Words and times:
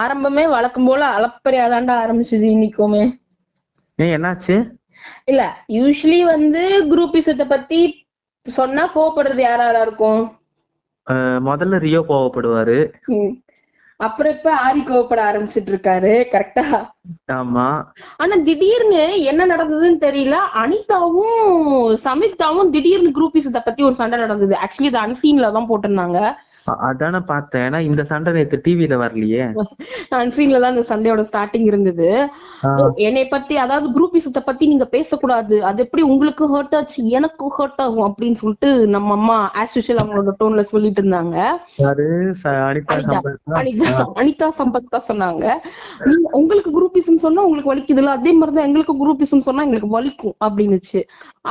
ஆரம்பமே 0.00 0.44
வழக்கம் 0.54 0.88
போல 0.88 1.02
அளப்பறையாதாண்டா 1.16 1.94
ஆரம்பிச்சது 2.04 2.46
இன்னைக்குமே. 2.54 3.02
ஏன் 3.98 4.12
என்னாச்சு? 4.16 4.56
இல்ல 5.30 5.42
யூஸ்வலி 5.78 6.20
வந்து 6.34 6.62
குரூப்பிசத்தை 6.92 7.46
பத்தி 7.54 7.80
சொன்னா 8.46 8.84
கோவப்படுறது 8.94 9.42
யார் 9.44 9.64
யாரா 9.64 9.80
இருக்கும்? 9.86 10.22
முதல்ல 11.48 11.78
ரியோ 11.86 12.00
கோவப்படுவாரு. 12.10 12.78
அப்புறம் 14.00 14.32
இப்ப 14.36 14.50
ஆரி 14.66 14.80
கோவப்பட 14.86 15.20
ஆரம்பிச்சிட்டு 15.30 15.70
இருக்காரு 15.72 16.12
கரெக்டா 16.32 16.64
ஆமா. 17.38 17.66
ஆனா 18.22 18.34
திடீர்னு 18.46 19.02
என்ன 19.30 19.42
நடந்ததுன்னு 19.52 19.98
தெரியல 20.06 20.38
அனிதாவும் 20.62 21.44
சமிதாவும் 22.06 22.72
திடீர்னு 22.76 23.10
குரூப்பிசத்தை 23.18 23.60
பத்தி 23.64 23.82
ஒரு 23.88 23.96
சண்டை 24.00 24.18
நடந்தது. 24.24 24.54
ஆக்சுவலி 24.62 24.90
இது 24.92 25.00
அன்சீன்ல 25.04 25.52
தான் 25.58 25.68
போட்டிருந்தாங்க. 25.70 26.20
அதானே 26.88 27.20
பார்த்தேன். 27.32 27.64
ஏன்னா 27.68 27.80
இந்த 27.88 28.02
சண்டை 28.10 28.32
நேத்து 28.32 28.58
டிவில 28.64 28.96
வரலையே. 29.02 29.44
அன்சீன்ல 30.20 30.60
தான் 30.64 30.74
இந்த 30.76 30.84
சண்டையோட 30.90 31.22
ஸ்டார்டிங் 31.30 31.66
இருந்தது. 31.70 32.08
என்னை 33.06 33.24
பத்தி 33.28 33.54
அதாவது 33.56 33.86
குரூப்பிசத்தை 33.96 34.42
பத்தி 34.44 34.64
நீங்க 34.72 34.86
பேசக்கூடாது. 34.96 35.56
அது 35.68 35.82
எப்படி 35.84 36.02
உங்களுக்கு 36.12 36.44
ஹர்ட் 36.54 36.76
ஆச்சு 36.78 37.00
எனக்கும் 37.18 37.52
ஹர்ட் 37.58 37.80
ஆகும் 37.84 38.06
அப்படின்னு 38.08 38.40
சொல்லிட்டு 38.42 38.70
நம்ம 38.94 39.12
அம்மா 39.18 39.38
ஆஸ் 39.62 39.76
யூஷுவல் 39.78 40.02
அவங்களோட 40.02 40.34
டோன்ல 40.42 40.64
சொல்லிட்டு 40.72 41.02
இருந்தாங்க. 41.02 41.36
அனிதா 44.20 44.48
சம்பத் 44.60 44.92
தான் 44.94 45.08
சொன்னாங்க. 45.10 45.44
நீங்க 46.06 46.28
உங்களுக்கு 46.40 46.72
குரூப்பிசம் 46.78 47.22
சொன்னா 47.26 47.46
உங்களுக்கு 47.48 47.72
வலிக்குதுல்ல? 47.74 48.16
அதே 48.18 48.32
மாதிரிதான் 48.32 48.68
எங்களுக்கு 48.68 48.96
குரூப்பிசம் 49.02 49.46
சொன்னா 49.48 49.66
எங்களுக்கு 49.68 49.96
வலிக்கும் 49.98 50.36
அப்படின்னுச்சு. 50.46 51.02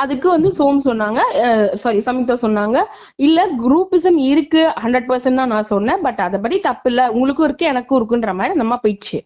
அதுக்கு 0.01 0.27
வந்து 0.29 0.49
சோம் 0.57 0.85
சொன்னாங்க. 0.89 1.21
சாரி 1.81 1.99
சமிதா 2.05 2.35
சொன்னாங்க. 2.45 2.77
இல்ல 3.27 3.39
குரூப்பிசம் 3.63 4.19
இருக்கு 4.31 4.61
ஹண்ட்ரட் 4.83 5.00
பர்சன்ட் 5.07 5.35
தான் 5.35 5.47
நான் 5.47 5.63
சொன்னேன். 5.63 6.01
பட் 6.01 6.21
அதபடி 6.21 6.59
தப்பு 6.59 6.89
இல்ல 6.89 7.11
உங்களுக்கும் 7.11 7.45
இருக்கு 7.45 7.65
எனக்கும் 7.65 7.99
இருக்குன்ற 7.99 8.33
மாதிரி 8.33 8.55
நம்ம 8.55 8.79
போயிடுச்சு. 8.83 9.19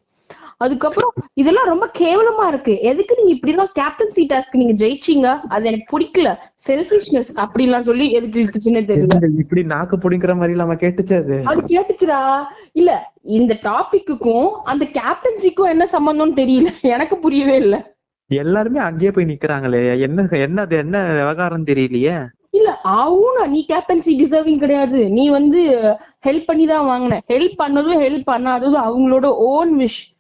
அதுக்கப்புறம் 0.57 1.13
இதெல்லாம் 1.33 1.65
ரொம்ப 1.65 1.91
கேவலமா 1.99 2.47
இருக்கு. 2.47 2.79
எதுக்கு 2.81 3.15
நீங்க 3.17 3.31
இப்படிலாம் 3.33 3.71
கேப்டன்சி 3.79 4.23
டாஸ்க் 4.33 4.53
நீங்க 4.53 4.85
ஜெயிச்சீங்க? 4.85 5.41
அது 5.47 5.65
எனக்கு 5.65 5.97
பிடிக்கல. 5.97 6.29
செல்ஃபிஷ்னஸ் 6.67 7.31
அப்படிலாம் 7.35 7.79
சொல்லி 7.79 8.11
எதுக்கு 8.11 8.39
இழுத்துச்சுன்னே 8.39 8.83
தெரியல. 8.85 9.29
இப்படி 9.39 9.63
நாக்கு 9.63 9.97
புடிங்கிற 9.97 10.35
மாதிரி 10.35 10.51
இல்லாம 10.51 10.73
கேட்டுச்சு 10.73 11.15
அது? 11.15 11.41
அது 11.45 11.61
கேட்டுச்சுடா. 11.61 12.45
இல்ல 12.71 13.11
இந்த 13.21 13.59
டாபிக்குக்கும் 13.63 14.49
அந்த 14.63 14.85
கேப்டன்சிக்கும் 14.85 15.69
என்ன 15.69 15.87
சம்பந்தம்னு 15.91 16.39
தெரியல. 16.39 16.71
எனக்கு 16.81 17.17
புரியவே 17.17 17.55
இல்ல. 17.55 17.93
எல்லாருமே 18.29 18.79
அங்கேயே 18.79 19.11
போய் 19.11 19.25
நிக்கிறாங்களே. 19.25 19.99
என்ன 19.99 20.27
என்ன 20.31 20.61
அது 20.61 20.77
என்ன 20.77 21.03
விவகாரம் 21.13 21.65
தெரியலையே? 21.65 22.15
இல்ல 22.55 22.79
ஆவுனா 22.83 23.47
நீ 23.47 23.65
கேப்டன்சி 23.67 24.23
டிசர்விங் 24.23 24.57
கிடையாது. 24.57 25.09
நீ 25.09 25.29
வந்து 25.29 25.93
ஹெல்ப் 26.27 26.43
பண்ணி 26.45 26.65
தான் 26.65 26.85
வாங்கின. 26.85 27.19
ஹெல்ப் 27.27 27.53
பண்ணதும் 27.57 27.99
ஹெல்ப் 27.99 28.29
பண்ணாததும் 28.31 28.81
அவங்களோட 28.87 29.25
ஓன் 29.25 29.77
விஷ் 29.77 30.13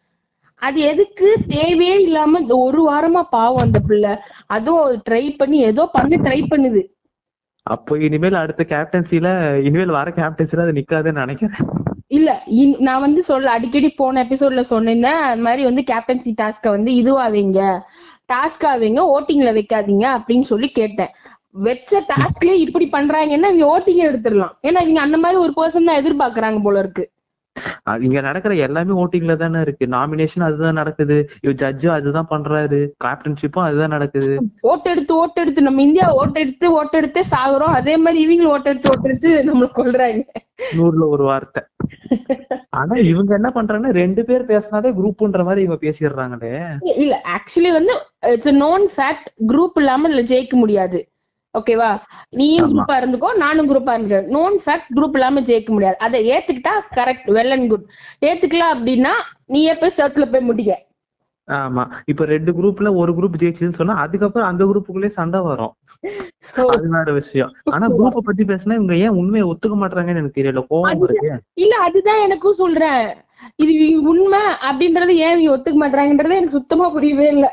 அது 0.55 0.79
எதுக்கு? 0.81 1.37
தேவையே 1.47 2.01
இல்லாம 2.01 2.39
இந்த 2.39 2.55
ஒரு 2.55 2.91
வாரமா 2.91 3.21
பாவம் 3.21 3.63
அந்த 3.63 3.79
பிள்ளை. 3.79 4.15
அதுவும் 4.45 5.01
ட்ரை 5.09 5.35
பண்ணி 5.37 5.57
ஏதோ 5.57 5.89
பண்ண 5.91 6.15
ட்ரை 6.15 6.43
பண்ணுது. 6.49 6.83
அப்போ 7.63 7.97
இனிமேல் 7.97 8.33
அடுத்த 8.33 8.65
கேப்டன்சில 8.69 9.57
இனிமேல் 9.57 9.85
வர 9.85 10.11
கேப்டன்சில 10.11 10.59
அது 10.59 10.71
நிக்காதுன்னு 10.71 11.13
நினைக்கிறேன். 11.13 11.67
இல்ல 12.07 12.43
இன்- 12.51 12.77
நான் 12.77 12.99
வந்து 12.99 13.23
சொல்ல 13.23 13.51
அடிக்கடி 13.51 13.89
போன 13.89 14.23
எபிசோட்ல 14.23 14.61
சொன்னேன் 14.61 15.03
அந்த 15.03 15.41
மாதிரி 15.41 15.63
வந்து 15.63 15.83
கேப்டன்சி 15.91 16.33
டாஸ்க 16.41 16.69
வந்து 16.69 16.93
இதுவா 16.93 17.29
வைங்க. 17.29 17.79
டாஸ்கா 18.33 18.77
வைங்க 18.77 19.17
ஓட்டிங்ல 19.17 19.61
வைக்காதீங்க 19.61 20.17
அப்படின்னு 20.17 20.41
சொல்லி 20.41 20.69
கேட்டேன். 20.69 21.09
வச்ச 21.55 22.03
டாஸ்க்லயே 22.07 22.53
இப்படி 22.53 22.89
பண்றாங்கன்னா 22.91 23.49
இவங்க 23.51 23.79
ஓட்டிங் 23.79 24.05
எடுத்துடலாம். 24.07 24.55
ஏன்னா 24.61 24.81
இவங்க 24.81 25.01
அந்த 25.01 25.17
மாதிரி 25.17 25.39
ஒரு 25.41 25.53
பர்சன் 25.55 25.83
தான் 25.83 26.03
எதிர்பார்க்கறாங்க 26.03 26.61
போல 26.61 26.79
இருக்கு. 26.79 27.09
அது 27.83 28.03
இங்க 28.03 28.21
நடக்கிற 28.21 28.55
எல்லாமே 28.55 29.03
ஓட்டிங்ல 29.03 29.35
தானே 29.35 29.61
இருக்கு. 29.61 29.87
நாமினேஷன் 29.87 30.43
அதுதான் 30.43 30.73
நடக்குது. 30.73 31.29
இவ 31.41 31.51
ஜட்ஜும் 31.51 31.93
அதுதான் 31.93 32.27
பண்றாரு. 32.29 32.87
கேப்டன்ஷிப்பும் 33.03 33.63
அதுதான் 33.63 33.89
நடக்குது. 33.89 34.37
ஓட்டெடுத்து 34.63 35.13
ஓட்டெடுத்து 35.23 35.57
நம்ம 35.57 35.81
இந்தியா 35.81 36.15
ஓட்டெடுத்து 36.15 36.81
ஓட்டெடுத்தே 36.81 37.23
சாகுறோம். 37.31 37.75
அதே 37.79 37.97
மாதிரி 37.97 38.19
இவங்களும் 38.25 38.53
ஓட்டெடுத்து 38.55 38.91
ஓட்டெடுத்து 38.95 39.31
நம்மள 39.49 39.69
கொல்றாங்க. 39.75 40.23
நூறுல 40.77 41.07
ஒரு 41.09 41.23
வார்த்தை. 41.23 41.63
ஆனா 42.69 42.95
இவங்க 42.95 43.33
என்ன 43.35 43.51
பண்றாங்கன்னா 43.55 43.91
ரெண்டு 43.91 44.25
பேர் 44.25 44.45
பேசினாதே 44.45 44.89
குரூப்ன்ற 44.89 45.43
மாதிரி 45.43 45.61
இவங்க 45.61 45.79
பேசிடுறாங்களே. 45.87 46.53
இல்ல 46.95 47.21
ஆக்சுவலி 47.37 47.71
வந்து 47.71 47.93
இட்ஸ் 48.21 48.55
நோன் 48.55 48.85
ஃபேக்ட் 48.97 49.29
குரூப் 49.47 49.75
இல்லாம 49.75 50.09
இதுல 50.09 50.23
ஜெயிக்க 50.23 50.51
முடியாது. 50.51 51.09
ஓகேவா 51.55 51.89
நீயும். 52.33 52.69
குரூப்பா 52.71 52.95
இருந்துக்கோ 52.99 53.29
நானும் 53.43 53.69
குரூப்பா 53.71 53.93
இருந்துக்கோ 53.95 54.21
நோன் 54.35 54.55
ஃபேக்ட் 54.63 54.91
குரூப் 54.97 55.15
இல்லாம 55.17 55.43
ஜெயிக்க 55.49 55.69
முடியாது. 55.69 55.97
அதை 56.05 56.19
ஏத்துக்கிட்டா 56.31 56.73
கரெக்ட் 56.97 57.29
வெல் 57.37 57.53
அண்ட் 57.55 57.69
குட் 57.71 57.85
ஏத்துக்கல 58.25 58.65
அப்படின்னா 58.73 59.13
நீயே 59.47 59.73
போய் 59.75 59.97
சர்க்கிள் 59.97 60.31
போய் 60.33 60.47
முடிக்க 60.49 60.73
ஆமா. 61.47 61.81
இப்ப 62.11 62.25
ரெண்டு 62.25 62.51
குரூப்ல 62.57 62.91
ஒரு 63.01 63.11
குரூப் 63.17 63.41
ஜெயிச்சுன்னு 63.41 63.79
சொன்னா 63.79 63.95
அதுக்கப்புறம் 64.03 64.49
அந்த 64.51 64.63
குரூப்புக்குள்ளே 64.65 65.09
சண்டை 65.17 65.39
வரும். 65.47 65.73
அது 66.73 66.87
வேற 66.93 67.09
விஷயம். 67.13 67.51
ஆனா 67.73 67.85
குரூப்ப 67.97 68.21
பத்தி 68.25 68.43
பேசினா 68.49 68.77
இவங்க 68.77 68.95
ஏன் 69.05 69.17
உண்மையை 69.19 69.45
ஒத்துக்க 69.51 69.75
மாட்டாங்கன்னு 69.75 70.13
எனக்கு 70.15 70.37
தெரியல. 70.39 70.61
கோவம் 70.69 71.03
இல்ல 71.57 71.75
அதுதான் 71.85 72.23
எனக்கும் 72.25 72.59
சொல்றேன். 72.61 73.05
இது 73.63 73.73
உண்மை 74.11 74.39
அப்படின்றது 74.67 75.13
ஏன் 75.27 75.45
ஒத்துக்க 75.53 75.77
மாட்டாங்கன்றது 75.77 76.39
எனக்கு 76.39 76.57
சுத்தமா 76.57 76.87
புரியவே 76.89 77.27
இல்ல. 77.35 77.47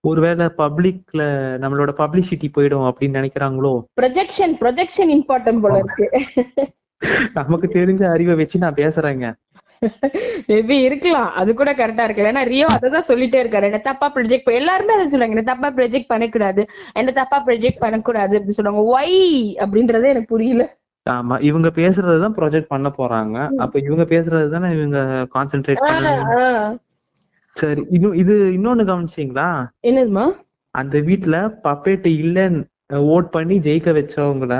ஒருவேளை 0.00 0.46
பப்ளிக்ல 0.58 1.22
நம்மளோட 1.62 1.90
பப்ளிசிட்டி 1.98 2.48
போயிடும் 2.56 2.88
அப்படின்னு 2.88 3.18
நினைக்கிறாங்களோ? 3.20 3.84
ப்ரொஜெக்ஷன் 4.00 4.54
ப்ரொஜெக்ஷன் 4.60 5.12
இம்பார்ட்டன்ட் 5.16 5.60
போல 5.60 5.78
இருக்கு. 5.78 6.06
நமக்கு 7.34 7.66
தெரிஞ்ச 7.66 8.10
அறிவை 8.10 8.34
வச்சு 8.34 8.58
நான் 8.58 8.74
பேசுறேங்க. 8.74 9.26
மேபி 10.48 10.70
இருக்கலாம். 10.70 11.32
அது 11.32 11.54
கூட 11.54 11.72
கரெக்டா 11.72 12.04
இருக்கலாம். 12.04 12.34
ஏன்னா 12.34 12.44
ரியோ 12.44 12.66
அததான் 12.66 13.08
சொல்லிட்டே 13.08 13.38
இருக்காரு. 13.42 13.62
என்ன 13.62 13.78
தப்பா 13.78 14.12
ப்ரொஜெக்ட் 14.14 14.52
எல்லாருமே 14.52 14.92
அதை 14.92 15.04
சொல்றாங்க 15.06 15.28
என்ன 15.28 15.42
தப்பா 15.42 15.72
ப்ரொஜெக்ட் 15.72 16.08
பண்ணக்கூடாது. 16.08 16.66
என்ன 16.92 17.12
தப்பா 17.12 17.44
ப்ரொஜெக்ட் 17.46 17.78
பண்ணக்கூடாது 17.78 18.36
அப்படி 18.36 18.56
சொல்றாங்க 18.56 18.82
ஒய் 18.96 19.16
அப்படின்றதே 19.64 20.08
எனக்கு 20.08 20.24
புரியல. 20.24 20.76
ஆமா. 21.10 21.42
இவங்க 21.42 21.68
பேசுறதுதான் 21.68 22.36
ப்ரொஜெக்ட் 22.36 22.72
பண்ண 22.74 22.92
போறாங்க. 22.98 23.54
அப்ப 23.56 23.78
இவங்க 23.78 24.02
பேசுறது 24.02 24.48
தானே 24.48 24.74
இவங்க 24.74 24.98
கான்சென்ட்ரேட் 25.34 25.84
ஆஹ். 25.84 26.76
சரி 27.58 27.82
இது 27.88 28.08
இது 28.16 28.34
இன்னொன்னு 28.56 28.84
கவனிச்சீங்களா? 28.90 29.48
என்னதுமா 29.82 30.26
அந்த 30.74 30.96
வீட்ல 31.00 31.36
பப்பேட்டு 31.64 32.10
இல்லன்னு 32.24 32.60
ஓட் 33.14 33.26
பண்ணி 33.32 33.54
ஜெயிக்க 33.58 33.90
வச்சவங்கள. 33.92 34.52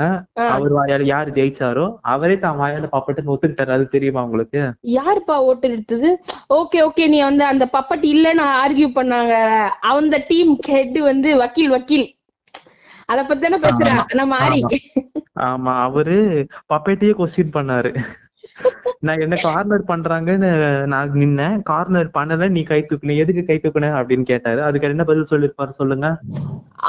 அவர் 0.55 0.73
வாயால 0.77 1.05
யாரு 1.05 1.29
ஜெயிச்சாரோ 1.31 1.85
அவரே 2.03 2.35
தான் 2.39 2.59
வாயால 2.59 2.89
பப்பட்டுன்னு 2.91 3.33
ஒத்துக்கிட்டாரு. 3.33 3.71
அது 3.75 3.85
தெரியுமா 3.89 4.23
உங்களுக்கு? 4.23 4.61
யாருப்பா 4.97 5.35
ஓட்டு 5.47 5.69
எடுத்தது? 5.69 6.09
ஓகே 6.49 6.81
ஓகே 6.87 7.07
நீ 7.07 7.19
வந்து 7.23 7.45
அந்த 7.45 7.67
பப்பட் 7.77 8.05
இல்லன்னு 8.13 8.45
ஆர்கியூ 8.63 8.89
பண்ணாங்க. 8.99 9.33
அந்த 9.91 10.17
டீம் 10.29 10.53
ஹெட் 10.69 10.99
வந்து 11.01 11.31
வக்கீல் 11.37 11.75
வக்கீல். 11.77 12.07
அத 13.09 13.19
பத்தி 13.25 13.43
தானே 13.45 13.59
பேசுறா 13.63 13.93
நம்ம 14.13 14.35
ஆரி. 14.45 14.61
ஆமா. 15.49 15.73
அவரு 15.87 16.17
பப்பேட்டையே 16.73 17.13
கொஸ்டின் 17.19 17.55
பண்ணாரு. 17.57 17.91
நான் 19.07 19.21
என்ன 19.25 19.35
கார்னர் 19.45 19.83
பண்றாங்கன்னு 19.91 20.49
நான் 20.93 21.13
நின்னேன். 21.21 21.57
கார்னர் 21.69 22.09
பண்ணல 22.17 22.49
நீ 22.55 22.61
கை 22.71 22.79
தூக்குன 22.89 23.15
எதுக்கு 23.23 23.43
கை 23.49 23.57
தூக்குன 23.63 23.91
அப்படின்னு 23.99 24.25
கேட்டாரு. 24.31 24.61
அதுக்கு 24.67 24.89
என்ன 24.89 25.05
பதில் 25.11 25.31
சொல்லிருப்பாரு 25.33 25.73
சொல்லுங்க. 25.81 26.09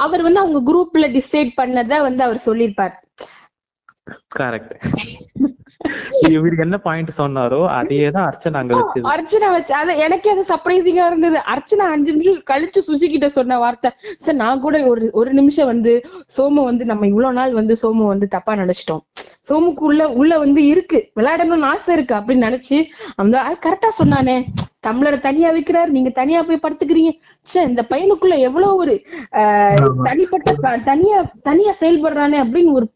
அவர் 0.05 0.25
வந்து 0.27 0.43
அவங்க 0.45 0.61
குரூப்ல 0.71 1.09
டிசைட் 1.19 1.53
பண்ணத 1.61 2.03
வந்து 2.09 2.25
அவர் 2.29 2.47
சொல்லியிருப்பார். 2.49 2.97
கரெக்ட் 4.39 4.75
இவருக்கு 6.37 6.65
என்ன 6.65 6.77
பாயிண்ட் 6.87 7.11
சொன்னாரோ 7.21 7.61
அதே 7.77 7.99
தான் 8.17 8.27
அர்ச்சனை 8.31 8.57
அங்க 8.61 8.75
வச்சது. 8.79 9.05
அர்ச்சனா 9.13 9.49
வச்சு 9.55 9.73
அது 9.81 9.93
எனக்கே 10.07 10.33
அது 10.35 10.43
சர்ப்ரைசிங்கா 10.51 11.05
இருந்தது. 11.11 11.39
அர்ச்சனா 11.53 11.85
அஞ்சு 11.95 12.11
நிமிஷம் 12.15 12.43
கழிச்சு 12.51 12.81
சுசி 12.89 13.07
கிட்ட 13.13 13.29
சொன்ன 13.37 13.59
வார்த்தை 13.63 13.91
சார் 14.25 14.41
நான் 14.43 14.63
கூட 14.65 14.79
ஒரு 14.91 15.07
ஒரு 15.21 15.31
நிமிஷம் 15.39 15.71
வந்து 15.73 15.93
சோமு 16.37 16.65
வந்து 16.71 16.87
நம்ம 16.91 17.07
இவ்வளவு 17.13 17.39
நாள் 17.39 17.59
வந்து 17.61 17.77
சோமு 17.83 18.05
வந்து 18.13 18.29
தப்பா 18.37 18.55
நினைச்சிட்டோம். 18.63 19.03
சோமுக்கு 19.51 19.83
உள்ள 19.83 20.09
உள்ள 20.13 20.39
வந்து 20.39 20.67
இருக்கு. 20.67 20.99
விளையாடணும்னு 21.17 21.65
ஆசை 21.65 21.95
இருக்கு 21.95 22.15
அப்படின்னு 22.15 22.47
நினைச்சு 22.49 22.79
அந்த 23.17 23.43
ஆள் 23.43 23.63
கரெக்டா 23.63 23.91
சொன்னானே. 23.99 24.37
தமிழரை 24.87 25.21
தனியா 25.21 25.51
வைக்கிறாரு. 25.51 25.87
நீங்க 25.87 26.11
தனியா 26.11 26.43
போய் 26.43 26.63
படுத்துக்கிறீங்க. 26.63 27.13
சே 27.49 27.63
இந்த 27.63 27.83
பையனுக்குள்ள 27.91 28.39
எவ்வளவு 28.39 28.77
ஒரு 28.77 28.95
ஆஹ், 29.33 29.77
தனிப்பட்ட 30.03 30.55
தனியா 30.85 31.19
தனியா 31.43 31.75
செயல்படுறானே 31.81 32.39
அப்படின்னு 32.45 32.73
ஒரு 32.73 32.89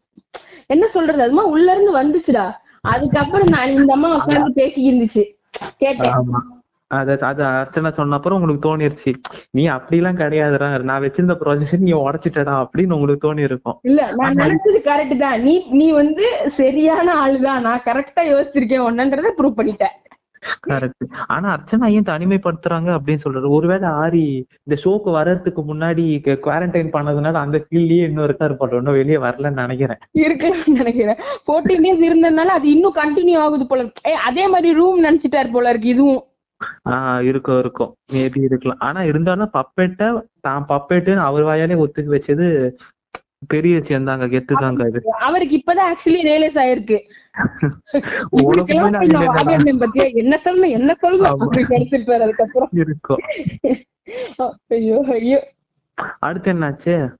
என்ன 0.66 0.86
சொல்றது? 0.86 1.22
அதுமா 1.26 1.44
உள்ள 1.54 1.72
இருந்து 1.72 1.92
வந்துச்சுடா. 1.98 2.44
அதுக்கப்புறம் 2.86 3.46
நான் 3.46 3.70
இந்த 3.70 3.92
அம்மா 3.92 4.14
உட்கார்ந்து 4.16 4.52
பேசி 4.52 4.80
இருந்துச்சு 4.90 5.22
கேட்டேன் 5.76 6.16
அத 6.90 7.16
அது 7.28 7.42
அர்ச்சனா 7.50 7.90
சொன்ன 7.92 8.16
அப்புறம் 8.16 8.36
உங்களுக்கு 8.38 8.66
தோணிருச்சு. 8.66 9.12
நீ 9.50 9.62
அப்படிலாம் 9.68 10.20
கிடையாதுடா 10.22 10.66
நான் 10.90 11.02
வச்சிருந்த 11.02 11.36
ப்ரொஜெக்ஷன் 11.42 11.86
நீ 11.88 11.92
உடைச்சிட்டடா 11.92 12.54
அப்படின்னு 12.64 12.96
உங்களுக்கு 12.96 13.26
தோணி 13.26 13.48
இருக்கும் 13.48 13.78
இல்ல 13.82 14.00
நான் 14.12 14.40
நினைச்சது 14.42 14.80
கரெக்ட் 14.90 15.16
தான். 15.16 15.40
நீ 15.40 15.54
நீ 15.72 15.90
வந்து 15.92 16.26
சரியான 16.56 17.14
ஆளுதான். 17.24 17.60
நான் 17.60 17.84
கரெக்டா 17.84 18.24
யோசிச்சிருக்கேன் 18.32 18.86
ஒன்னன்றத 18.88 19.32
ப்ரூவ் 19.38 19.58
பண்ணிட்டேன். 19.60 19.94
கரெக்ட் 20.68 21.04
ஆனா 21.28 21.46
அர்ச்சனா 21.54 21.86
ஏன் 21.96 22.08
தனிமைப்படுத்துறாங்க 22.10 22.88
அப்படின்னு 22.96 23.22
சொல்றாரு? 23.22 23.48
ஒருவேளை 23.48 23.88
ஆரி 24.02 24.24
இந்த 24.66 24.76
ஷோக்கு 24.82 25.10
வர்றதுக்கு 25.10 25.62
முன்னாடி 25.62 26.04
குவாரண்டைன் 26.46 26.92
பண்ணதுனால 26.96 27.40
அந்த 27.44 27.58
ஃபீல்ட்லயே 27.64 28.06
இன்னும் 28.08 28.26
இருக்காரு 28.28 28.56
போல. 28.56 28.76
இன்னும் 28.76 28.98
வெளியே 29.00 29.16
வரலன்னு 29.16 29.62
நினைக்கிறேன். 29.64 30.00
இருக்கலாம்னு 30.24 30.76
நினைக்கிறேன். 30.82 31.20
ஃபோர்டீன் 31.46 31.84
டேஸ் 31.86 32.06
இருந்ததுனால 32.10 32.56
அது 32.58 32.68
இன்னும் 32.70 32.98
கண்டினியூ 33.02 33.38
ஆகுது 33.38 33.66
போல 33.66 33.88
ஏ 34.06 34.14
அதே 34.28 34.46
மாதிரி 34.48 34.70
ரூம் 34.74 35.04
நினைச்சிட்டாரு 35.04 35.50
போல 35.52 35.72
இருக்கு 35.74 35.88
இதுவும். 35.88 36.22
ஆஹ் 36.90 37.22
இருக்கும் 37.22 37.58
இருக்கும். 37.58 37.94
மேபி 38.12 38.42
இருக்கலாம். 38.42 38.78
ஆனா 38.78 39.02
இருந்தாலும் 39.02 39.48
பப்பெட்ட 39.52 40.22
தான் 40.40 40.64
பப்பெட்டுன்னு 40.68 41.20
அவர் 41.20 41.42
வாயாலே 41.42 41.78
ஒத்துக்க 41.78 42.10
வச்சது 42.10 42.74
பெரிய 43.46 43.78
விஷயம் 43.78 44.04
தாங்க 44.04 44.26
கெத்து 44.26 44.54
தாங்க 44.60 44.84
அது. 44.84 45.02
அவருக்கு 45.18 45.56
இப்பதான் 45.56 45.88
ஆக்சுவலி 45.88 46.24
ரியலைஸ் 46.24 46.56
ஆயிருக்கு. 46.56 46.98
என்ன 50.14 50.40
சொல்லணும் 50.44 50.70
என்ன 50.70 50.96
அதுக்கப்புறம். 52.20 52.68
இருக்கும். 52.74 53.18
ஐயோ 54.68 55.04
ஐயோ. 55.12 55.42
அடுத்து 56.18 56.52
என்னாச்சு? 56.52 57.10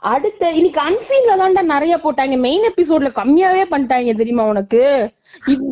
அடுத்த 0.00 0.50
இன்னைக்கு 0.50 0.80
அன்சீன்ல 0.90 1.38
தான்டா 1.38 1.62
நிறைய 1.62 1.96
போட்டாங்க. 1.96 2.38
மெயின் 2.38 2.72
எபிசோட்ல 2.72 3.10
கம்மியாவே 3.14 3.64
பண்ணிட்டாங்க 3.70 4.16
தெரியுமா 4.16 4.44
உனக்கு? 4.44 5.12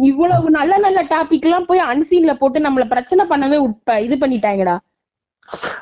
இவ்வளவு 0.01 0.51
நல்ல 0.51 0.79
நல்ல 0.79 1.03
டாபிக் 1.03 1.41
எல்லாம் 1.41 1.67
போய் 1.67 1.81
அன்சீன்ல 1.81 2.35
போட்டு 2.35 2.61
நம்மள 2.61 2.89
பிரச்சனை 2.89 3.25
பண்ணவே 3.31 3.57
உட்ப 3.57 4.01
இது 4.01 4.17
பண்ணிட்டாங்கடா. 4.17 4.79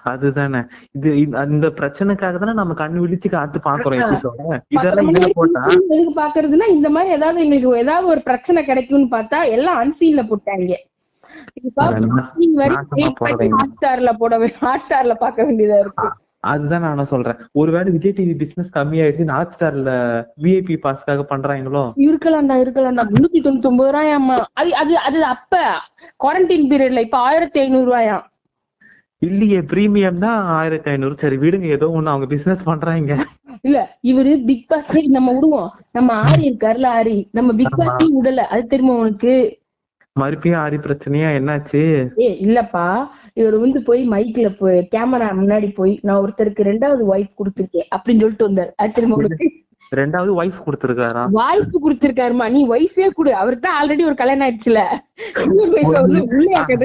அதுதானே. 0.02 0.58
இது 0.92 1.18
இந்த- 1.18 1.46
இந்த 1.50 1.68
பிரச்சனைக்காக 1.68 2.38
தானே 2.38 2.52
நம்ம 2.52 2.72
கண்ணு 2.72 3.02
விழிச்சு 3.06 3.30
காத்து 3.30 3.60
பாக்குறோம். 3.64 3.98
எபிசோட 3.98 4.58
இதெல்லாம் 4.68 5.14
இதுல 5.14 5.30
போட்டா? 5.32 5.60
எதுக்கு 5.88 6.22
பாக்குறதுன்னா 6.22 6.68
இந்த 6.68 6.90
மாதிரி 6.90 7.12
ஏதாவது 7.12 7.44
எங்களுக்கு 7.44 7.78
ஏதாவது 7.78 8.06
ஒரு 8.06 8.22
பிரச்சனை 8.22 8.64
கிடைக்கும்னு 8.64 9.18
பார்த்தா 9.18 9.44
எல்லாம் 9.44 9.82
அன்சீன்ல 9.82 10.28
போட்டாங்க. 10.28 10.74
ஹாட் 13.50 13.68
ஸ்டார்ல 13.80 14.12
போட 14.12 14.50
ஹாட் 14.60 14.82
ஸ்டார்ல 14.90 15.14
பார்க்க 15.14 15.42
வேண்டியதா 15.42 15.80
இருக்கு. 15.80 16.08
அதுதான் 16.44 16.80
நானும் 16.80 17.04
சொல்றேன். 17.04 17.36
ஒருவேளை 17.52 17.90
விஜய் 17.90 18.12
டிவி 18.12 18.34
பிசினஸ் 18.38 18.72
கம்மியாயிடுச்சு 18.74 19.30
ஹாட் 19.30 19.54
ஸ்டார்ல 19.54 19.90
விஐபி 20.42 20.76
பாஸ்க்காக 20.82 21.24
பண்றாங்களோ? 21.30 21.82
இருக்கலாம்டா 21.96 22.56
இருக்கலாம்டா. 22.64 23.04
முன்னூத்தி 23.10 23.40
தொண்ணூத்தி 23.40 23.66
ஒன்பது 23.66 23.92
ரூபாயாமா 23.92 24.36
அது 24.52 24.74
அது 24.74 24.98
அது 24.98 25.24
அப்ப. 25.24 25.56
குவாரண்டைன் 26.24 26.70
பீரியட்ல 26.70 27.00
இப்ப 27.00 27.18
ஆயிரத்தி 27.18 27.60
ஐநூறு 27.60 27.86
ரூபாயாம் 27.92 28.24
இல்லையே 29.22 29.60
பிரீமியம் 29.60 30.18
தான் 30.18 30.42
ஆயிரத்தி 30.46 30.90
ஐநூறு. 30.90 31.14
சரி 31.18 31.36
விடுங்க 31.36 31.66
ஏதோ 31.66 31.86
ஒண்ணு 31.86 32.06
அவங்க 32.06 32.26
பிசினஸ் 32.26 32.64
பண்றாங்க. 32.64 33.12
இல்ல 33.62 33.78
இவரு 34.02 34.44
பிக் 34.44 34.68
பாஸ் 34.68 34.90
நம்ம 35.06 35.32
விடுவோம். 35.32 35.70
நம்ம 35.92 36.22
ஆரி 36.22 36.42
இருக்காருல 36.42 36.88
ஆரி. 36.98 37.28
நம்ம 37.32 37.52
பிக் 37.52 37.76
பாஸ் 37.76 38.04
விடல. 38.16 38.36
அது 38.36 38.66
தெரியுமா 38.66 38.94
உனக்கு? 38.94 39.34
மறுபடியும் 40.12 40.60
ஆரி 40.60 40.76
பிரச்சனையா? 40.76 41.30
என்னாச்சு? 41.38 41.80
ஏ 42.18 42.38
இல்லப்பா. 42.40 43.06
இவர் 43.36 43.56
வந்து 43.56 43.80
போய் 43.82 44.02
மைக்ல 44.08 44.48
போய் 44.58 44.78
கேமரா 44.92 45.28
முன்னாடி 45.40 45.68
போய் 45.74 45.92
நான் 46.02 46.22
ஒருத்தருக்கு 46.24 46.68
ரெண்டாவது 46.68 47.02
வாய்ப்பு 47.04 47.34
கொடுத்துருக்கேன் 47.40 47.88
அப்படின்னு 47.96 48.22
சொல்லிட்டு 48.24 48.48
வந்தாரு. 48.48 48.70
உனக்கு 49.18 49.48
ரெண்டாவது 49.92 50.30
ஒய்ஃப் 50.40 50.62
கொடுத்துருக்காரா? 50.66 51.22
வாய்ப்பு 51.32 51.76
கொடுத்திருக்காருமா. 51.80 52.46
நீ 52.50 52.60
ஒய்ஃபே 52.68 53.08
கொடு. 53.10 53.32
அவருக்கு 53.34 53.66
தான் 53.66 53.78
ஆல்ரெடி 53.80 54.04
ஒரு 54.04 54.14
கல்யாணம் 54.14 54.46
ஆயிடுச்சுல. 54.46 54.80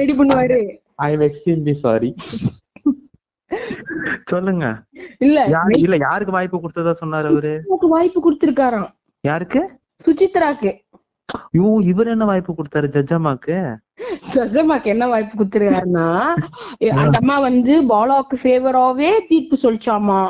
ரெடி 0.00 0.14
பண்ணுவாரு. 0.20 0.60
ஐ 0.98 1.08
எம் 1.12 1.24
எக்ஸ்ட்ரீம்லி 1.28 1.74
சாரி 1.84 2.10
சொல்லுங்க. 4.30 4.66
இல்ல 5.18 5.38
யாரு 5.54 5.74
இல்ல 5.78 5.96
யாருக்கு 6.04 6.36
வாய்ப்பு 6.36 6.62
கொடுத்ததா 6.62 6.92
சொன்னாரு 7.02 7.28
அவரு? 7.32 7.52
வாய்ப்பு 7.94 8.20
கொடுத்திருக்காராம். 8.20 8.88
யாருக்கு? 9.24 9.62
சுசித்ராக்கு 10.04 10.70
ஐயோ 11.52 11.68
இவர் 11.90 12.12
என்ன 12.14 12.24
வாய்ப்பு 12.24 12.52
கொடுத்தாரு 12.52 12.88
ஜட்ஜம்மாக்கு? 12.96 13.56
சஜமாக்கு 14.34 14.88
என்ன 14.92 15.04
வாய்ப்பு 15.12 15.34
கொடுத்திருக்காருன்னா 15.38 16.06
அந்த 17.00 17.16
அம்மா 17.20 17.36
வந்து 17.40 17.72
பாலாவுக்கு 17.92 18.36
ஃபேவராவே 18.42 19.10
தீர்ப்பு 19.30 19.56
சொல்லிச்சாமா. 19.64 20.20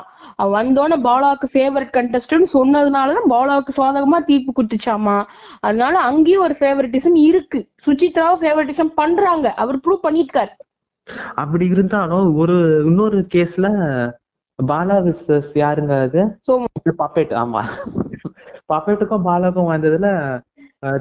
வந்தோடனே 0.56 0.96
பாலாவுக்கு 1.08 1.48
ஃபேவரட் 1.54 1.92
கண்டஸ்டன்ட் 1.98 2.52
சொன்னதுனாலதான் 2.56 3.30
பாலாவுக்கு 3.34 3.72
சாதகமா 3.80 4.18
தீர்ப்பு 4.30 4.52
கொடுத்துச்சாமா. 4.58 5.16
அதனால 5.60 5.94
அங்கேயும் 6.10 6.44
ஒரு 6.46 6.56
ஃபேவரட்டிசம் 6.60 7.18
இருக்கு. 7.28 7.60
சுசித்ராவும் 7.86 8.42
ஃபேவரட்டிசம் 8.44 8.92
பண்றாங்க. 9.00 9.48
அவர் 9.64 9.82
ப்ரூவ் 9.86 10.06
பண்ணிருக்காரு 10.08 10.54
அப்படி 11.42 11.64
இருந்தாலும் 11.66 12.26
ஒரு 12.42 12.56
இன்னொரு 12.88 13.18
கேஸ்ல 13.34 13.66
பாலா 14.58 14.96
விசஸ் 15.06 15.52
யாருங்க 15.62 15.94
அது? 16.06 16.20
பப்பேட் 17.00 17.32
ஆமா. 17.42 17.62
பப்பேட்டுக்கும் 18.72 19.24
பாலாவுக்கும் 19.28 19.70
வந்ததுல 19.72 20.08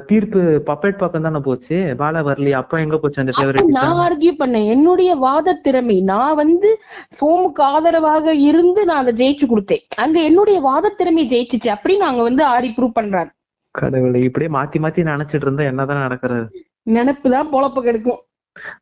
தீர்ப்பு 0.08 0.40
பப்பேட் 0.66 0.98
பக்கம் 0.98 1.22
தானே 1.22 1.38
போச்சு? 1.38 1.76
பாலா 1.98 2.20
வரலையே? 2.28 2.50
அப்ப 2.50 2.80
எங்க 2.80 2.98
போச்சு 2.98 3.20
அந்த 3.20 3.32
ஃபேவரட் 3.36 3.72
நான் 3.78 3.96
ஆர்கியூ 3.96 4.32
பண்ணேன். 4.38 4.66
என்னுடைய 4.66 5.14
வாத 5.14 5.54
திறமை. 5.54 6.00
நான் 6.00 6.34
வந்து 6.34 6.80
சோமுக்கு 7.20 7.60
ஆதரவாக 7.60 8.34
இருந்து 8.34 8.84
நான் 8.84 9.06
அதை 9.06 9.12
ஜெயிச்சு 9.14 9.46
கொடுத்தேன். 9.46 9.82
அங்க 9.96 10.20
என்னுடைய 10.20 10.60
வாத 10.60 10.88
திறமை 10.88 11.24
ஜெயிச்சுச்சு. 11.28 11.70
அப்படின்னு 11.74 12.08
அங்க 12.10 12.22
வந்து 12.22 12.44
ஆரி 12.46 12.70
ப்ரூவ் 12.76 12.98
பண்றாரு. 13.00 13.30
கடவுளை 13.70 14.20
இப்படியே 14.22 14.50
மாத்தி 14.58 14.78
மாத்தி 14.84 15.02
நினைச்சிட்டு 15.02 15.46
இருந்தா 15.48 15.64
என்னதான் 15.64 15.98
நடக்கிறது? 15.98 16.46
நினைப்பு 16.82 17.30
தான் 17.30 17.52
பொழப்ப 17.52 17.82
கெடுக்கும். 17.82 18.20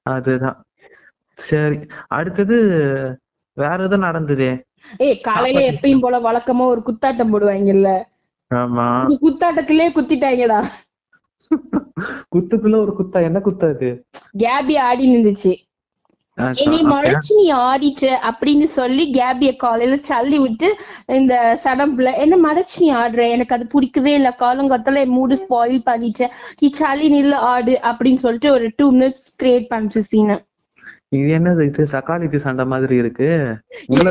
அதுதான். 0.02 0.58
சரி 1.35 1.79
அடுத்தது 2.08 2.56
வேற 3.56 3.79
எதுவும் 3.85 4.06
நடந்ததே? 4.08 4.50
ஏய் 4.99 5.20
காலையில 5.20 5.73
எப்பயும் 5.73 6.00
போல 6.00 6.19
வழக்கமா 6.20 6.64
ஒரு 6.67 6.82
குத்தாட்டம் 6.87 7.32
போடுவாங்கல்ல? 7.32 7.91
ஆமா. 8.50 8.87
இந்த 9.02 9.17
குத்தாட்டத்திலே 9.26 9.88
குத்திட்டாங்கடா. 9.97 10.61
குத்துக்குள்ள 12.35 12.76
ஒரு 12.85 12.93
குத்தா? 12.99 13.19
என்ன 13.29 13.38
குத்தா 13.47 13.69
அது? 13.75 13.91
கேபி 14.44 14.76
ஆடி 14.88 15.06
நின்றுச்சு 15.14 15.52
என்னை 16.62 16.79
மறைச்சு 16.93 17.32
நீ 17.38 17.47
ஆடிட்ட 17.69 18.05
அப்படின்னு 18.29 18.67
சொல்லி 18.76 19.05
கேபிய 19.17 19.50
காலையில 19.62 19.97
தள்ளி 20.11 20.38
விட்டு 20.38 20.69
இந்த 21.19 21.35
சடம்புல 21.64 22.11
என்ன 22.25 22.35
மறைச்சு 22.47 22.76
நீ 22.82 22.88
ஆடுற? 23.00 23.23
எனக்கு 23.35 23.55
அது 23.56 23.64
பிடிக்கவே 23.75 24.12
இல்ல. 24.14 24.31
காலங்காத்தால 24.43 25.02
என் 25.05 25.17
மூடு 25.17 25.37
ஸ்பாயில் 25.43 25.82
பண்ணிட்ட. 25.88 26.29
நீ 26.61 26.69
சளி 26.81 27.08
நில்லு 27.17 27.38
ஆடு 27.52 27.75
அப்படின்னு 27.91 28.23
சொல்லிட்டு 28.25 28.50
ஒரு 28.56 28.69
டூ 28.79 28.87
மினிட்ஸ் 28.99 29.29
கிரியேட் 29.43 29.69
பண்ணிச்சு 29.75 30.02
சீனை 30.12 30.37
இது 31.19 31.29
என்னது? 31.37 31.62
இது 31.70 31.85
சக்காலிக்கு 31.93 32.38
சண்டை 32.47 32.64
மாதிரி 32.73 32.97
இருக்கு. 33.02 33.29
கேமரா 33.88 34.11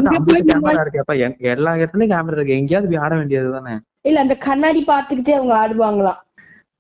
எல்லா 1.53 1.73
இடத்துலயும் 1.79 2.11
கேமரா 2.13 2.33
இருக்கு. 2.35 2.57
எங்கேயாவது 2.59 2.89
போய் 2.91 3.03
ஆட 3.05 3.13
வேண்டியது 3.15 3.51
தானே 3.57 3.75
இல்ல 4.09 4.19
அந்த 4.25 4.35
கண்ணாடி 4.47 4.81
பாத்துக்கிட்டே 4.89 5.33
அவங்க 5.37 5.53
ஆடுவாங்களாம். 5.63 6.19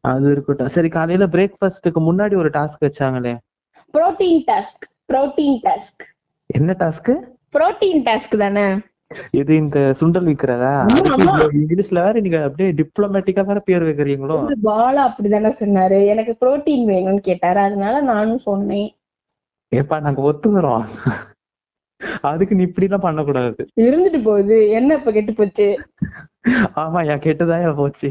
அது 0.01 0.31
இருக்கட்டும். 0.31 0.73
சரி 0.75 0.89
காலையில 0.89 1.25
பிரேக்ஃபாஸ்ட்டுக்கு 1.27 1.99
முன்னாடி 1.99 2.35
ஒரு 2.35 2.49
டாஸ்க் 2.49 2.85
வச்சாங்களே. 2.85 3.33
புரோட்டீன் 3.93 4.43
டாஸ்க் 4.51 4.85
புரோட்டீன் 5.13 5.57
டாஸ்க் 5.67 6.03
என்ன 6.45 6.75
டாஸ்க் 6.79 7.11
புரோட்டீன் 7.53 8.05
டாஸ்க் 8.07 8.37
தானே? 8.37 8.67
இது 9.31 9.55
இந்த 9.55 9.95
சுண்டல் 9.99 10.27
விக்கிறதா? 10.29 10.73
இங்கிலீஷ்ல 11.59 12.03
வேற 12.05 12.19
நீங்க 12.19 12.43
அப்படியே 12.43 12.69
டிப்ளமேட்டிக்கா 12.79 13.43
வேற 13.45 13.59
பேர் 13.59 13.83
வைக்கிறீங்களோ? 13.83 14.37
பாலா 14.63 15.03
அப்படிதானே 15.09 15.51
சொன்னாரு. 15.61 15.99
எனக்கு 16.05 16.33
புரோட்டீன் 16.41 16.85
வேணும்னு 16.91 17.25
கேட்டாரு. 17.29 17.59
அதனால 17.59 18.01
நானும் 18.01 18.45
சொன்னேன். 18.49 18.89
ஏப்பா 19.67 19.99
நாங்க 19.99 20.21
ஒத்துக்கிறோம். 20.31 20.85
அதுக்கு 22.21 22.55
நீ 22.55 22.63
இப்படி 22.63 22.85
எல்லாம் 22.85 23.05
பண்ணக்கூடாது. 23.07 23.65
இருந்துட்டு 23.75 24.19
போகுது. 24.23 24.57
என்ன 24.69 24.95
இப்ப 24.95 25.11
கெட்டு 25.11 25.33
போச்சு 25.33 25.67
ஆமா 26.81 26.99
என் 27.11 27.23
கெட்டுதான் 27.23 27.77
போச்சு. 27.79 28.07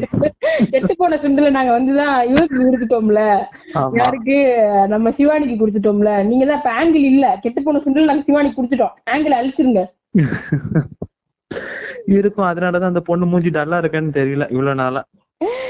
கெட்டு 0.72 0.92
போன 0.96 1.16
சுண்டுல 1.16 1.50
நாங்க 1.50 1.70
வந்துதான் 1.78 2.16
இவருக்கு 2.30 2.58
கொடுத்துட்டோம்ல 2.60 3.20
யாருக்கு? 4.00 4.36
நம்ம 4.88 5.10
சிவானிக்கு 5.10 5.56
கொடுத்துட்டோம்ல. 5.60 6.10
நீங்க 6.24 6.44
தான் 6.46 6.58
இப்ப 6.58 6.72
ஆங்கிள் 6.80 7.06
இல்ல. 7.12 7.26
கெட்டு 7.42 7.62
போன 7.62 7.80
சுண்டுல 7.84 8.08
நாங்க 8.10 8.24
சிவானிக்கு 8.28 8.58
கொடுத்துட்டோம். 8.60 8.94
ஆங்கிள் 9.14 9.38
அழிச்சிருங்க. 9.38 9.82
இருக்கும். 12.18 12.48
அதனாலதான் 12.50 12.92
அந்த 12.92 13.02
பொண்ணு 13.10 13.26
மூஞ்சி 13.26 13.50
டல்லா 13.50 13.80
இருக்கேன்னு 13.82 14.16
தெரியல 14.20 14.46
இவ்வளவு 14.50 14.80
நாளா. 14.82 15.02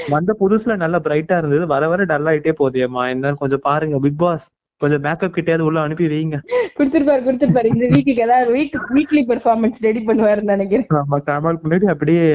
வந்த 0.09 0.31
புதுசுல 0.39 0.75
நல்லா 0.75 0.99
பிரைட்டா 1.05 1.37
இருந்தது. 1.37 1.65
வர 1.67 1.87
வர 1.87 2.03
டல் 2.03 2.29
ஆயிட்டே 2.31 2.53
போதேம்மா 2.61 3.03
என்னன்னு 3.13 3.41
கொஞ்சம் 3.43 3.65
பாருங்க. 3.69 3.99
பிக் 3.99 4.21
பாஸ் 4.23 4.45
கொஞ்சம் 4.83 5.03
மேக்கப் 5.05 5.35
கிட்டயாவது 5.35 5.67
உள்ள 5.69 5.79
அனுப்பி 5.85 6.05
வைங்க. 6.13 6.37
கொடுத்துருப்பாரு 6.77 7.21
கொடுத்துருப்பாரு. 7.27 7.73
இந்த 7.75 7.85
வீக்குக்கு 7.93 8.25
ஏதாவது 8.27 8.55
வீக் 8.57 8.79
வீக்லி 8.97 9.23
பெர்ஃபார்மன்ஸ் 9.31 9.85
ரெடி 9.87 10.01
பண்ணுவாருன்னு 10.07 10.55
நினைக்கிறேன். 10.55 10.89
நம்ம 10.99 11.21
கமல் 11.29 11.61
முன்னாடி 11.63 11.87
அப்படியே 11.95 12.25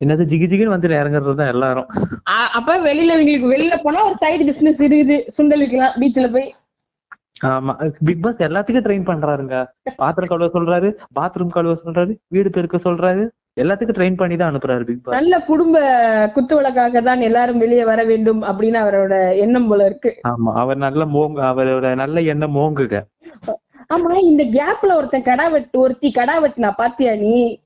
என்னது 0.00 0.24
ஜிகி 0.30 0.46
ஜிகின்னு 0.50 0.74
வந்து 0.74 0.88
இறங்குறது 1.00 1.32
தான் 1.38 1.52
எல்லாரும் 1.52 1.88
அப்ப 2.58 2.76
வெளியில 2.88 3.14
இவங்களுக்கு 3.16 3.52
வெளியில 3.54 3.76
போனா 3.84 4.00
ஒரு 4.08 4.16
சைடு 4.24 4.42
பிசினஸ் 4.50 4.82
இருக்குது. 4.88 5.16
சுண்டல் 5.36 5.62
விக்கலாம் 5.64 5.96
பீச்ல 6.02 6.28
போய். 6.36 6.48
ஆமா 7.48 7.72
பிக் 8.06 8.22
பாஸ் 8.22 8.44
எல்லாத்துக்கும் 8.46 8.84
ட்ரெயின் 8.86 9.08
பண்றாருங்க. 9.08 9.56
பாத்திரம் 10.02 10.30
கழுவ 10.30 10.48
சொல்றாரு 10.54 10.88
பாத்ரூம் 11.18 11.56
கழுவ 11.56 11.74
சொல்றாரு 11.84 12.12
வீடு 12.34 12.48
பெருக்க 12.56 12.78
சொல்றாரு. 12.86 13.24
எல்லாத்துக்கும் 13.58 13.98
ட்ரெயின் 13.98 14.16
பண்ணி 14.16 14.36
தான் 14.36 14.54
அனுப்புறாரு 14.54 14.84
பிக் 14.84 15.08
நல்ல 15.08 15.40
குடும்ப 15.40 15.78
குத்துவிளக்காக 16.36 17.02
தான் 17.02 17.20
எல்லாரும் 17.20 17.58
வெளியே 17.58 17.84
வர 17.84 18.04
வேண்டும் 18.04 18.42
அப்படின்னு 18.42 18.78
அவரோட 18.78 19.36
எண்ணம் 19.36 19.68
போல 19.68 19.84
இருக்கு. 19.84 20.20
ஆமா 20.28 20.52
அவர் 20.54 20.76
நல்ல 20.76 21.04
மோங்க 21.04 21.40
அவரோட 21.50 21.94
நல்ல 21.94 22.20
எண்ணம் 22.20 22.56
மோங்குக. 22.56 23.02
ஆமா 23.94 24.16
இந்த 24.16 24.44
கேப்ல 24.44 24.94
ஒருத்தன் 24.94 25.22
கடா 25.22 25.48
வெட்டு 25.48 25.80
ஒருத்தி 25.80 26.10
கடா 26.12 26.44
வெட்டினா 26.44 26.72
பாத்தியா 26.76 27.14
நீ? 27.14 27.60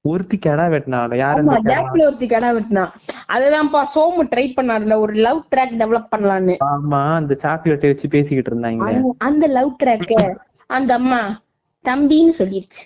ஒருத்தி 0.00 0.38
கெடா 0.46 0.64
வெட்டினால 0.68 1.16
யாரு? 1.16 1.42
கேப்ல 1.42 2.06
ஒருத்தி 2.06 2.26
கடை 2.26 2.50
வெட்டினா. 2.52 2.88
அதுதான்ப்பா 3.28 3.86
சோமு 3.94 4.22
ட்ரை 4.22 4.52
பண்ணாருல 4.56 4.98
ஒரு 4.98 5.12
லவ் 5.12 5.44
ட்ராக் 5.56 5.76
டெவலப் 5.78 6.08
பண்ணலான்னு. 6.16 6.56
ஆமா 6.64 7.14
அந்த 7.14 7.34
சாக்லேட் 7.34 7.80
வச்சு 7.80 8.08
பேசிக்கிட்டு 8.08 8.56
இருந்தாங்க. 8.56 8.78
அந்த- 8.78 9.14
அந்த 9.18 9.46
லவ் 9.46 9.76
ட்ராக்க 9.84 10.34
அந்த 10.66 10.94
அம்மா 10.94 11.42
தம்பின்னு 11.84 12.32
சொல்லிருச்சு. 12.38 12.82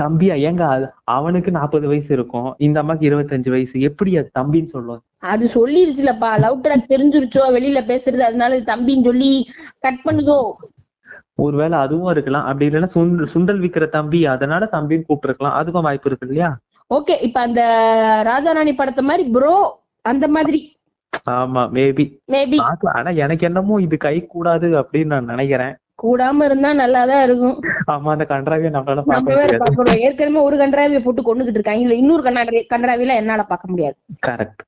தம்பியா 0.00 0.34
ஏங்க 0.48 0.64
அவனுக்கு 1.16 1.50
நாற்பது 1.50 1.86
வயசு 1.90 2.10
இருக்கும். 2.16 2.48
இந்த 2.66 2.76
அம்மாக்கு 2.82 3.08
இருபத்தஞ்சு 3.08 3.50
வயசு. 3.54 3.76
எப்படி 3.88 4.10
அது 4.20 4.30
தம்பின்னு 4.38 4.74
சொல்லுவோம் 4.74 5.02
அது 5.32 5.44
சொல்லிருச்சுலப்பா. 5.54 6.30
லவ் 6.44 6.62
ட்ராக் 6.64 6.90
தெரிஞ்சிருச்சோ 6.94 7.44
வெளியில 7.56 7.80
பேசுறது 7.90 8.24
அதனால 8.28 8.58
தம்பின்னு 8.72 9.08
சொல்லி 9.08 9.32
கட் 9.86 10.04
பண்ணுதோ? 10.04 10.38
ஒருவேளை 11.44 11.76
அதுவும் 11.78 12.12
இருக்கலாம். 12.12 12.46
அப்படி 12.50 12.68
இல்லைன்னா 12.68 12.90
சுண்டல் 12.94 13.32
சுண்டல் 13.34 13.62
விக்கிற 13.64 13.86
தம்பி 13.88 14.20
அதனால 14.34 14.68
தம்பின்னு 14.72 15.06
கூப்பிட்டுருக்கலாம். 15.08 15.58
அதுக்கும் 15.58 15.86
வாய்ப்பு 15.88 16.08
இருக்கு 16.10 16.26
இல்லையா? 16.28 16.50
ஓகே 16.90 17.14
இப்ப 17.26 17.38
அந்த 17.40 17.62
ராஜாராணி 18.30 18.72
படத்தை 18.76 19.04
மாதிரி 19.04 19.24
ப்ரோ 19.36 19.54
அந்த 20.04 20.28
மாதிரி. 20.36 20.60
ஆமா 21.30 21.62
மேபி 21.76 22.04
மேபி 22.32 22.58
ஆனா 22.96 23.10
எனக்கு 23.24 23.44
என்னமோ 23.46 23.76
இது 23.86 23.96
கை 24.06 24.16
கூடாது 24.26 24.68
அப்படின்னு 24.80 25.12
நான் 25.14 25.30
நினைக்கிறேன். 25.32 25.74
கூடாம 26.02 26.44
இருந்தா 26.44 26.70
நல்லாதான் 26.74 27.22
இருக்கும். 27.22 27.56
ஆமா 27.92 28.10
அந்த 28.10 28.24
கன்றாவியை 28.28 28.70
நம்மளால 28.74 29.02
நம்ம 29.02 29.12
பார்க்க 29.54 30.06
ஏற்கனவே 30.08 30.40
ஒரு 30.40 30.56
கன்றாவியை 30.56 31.02
போட்டு 31.02 31.22
கொண்டுகிட்டு 31.28 31.58
இருக்காங்க. 31.60 31.80
இல்ல 31.80 31.94
இன்னொரு 31.94 32.22
கண்ணாடி 32.22 32.66
கன்றாவில 32.74 33.14
என்னால 33.14 33.42
பார்க்க 33.42 33.68
முடியாது. 33.68 33.96
கரெக்ட் 34.26 34.64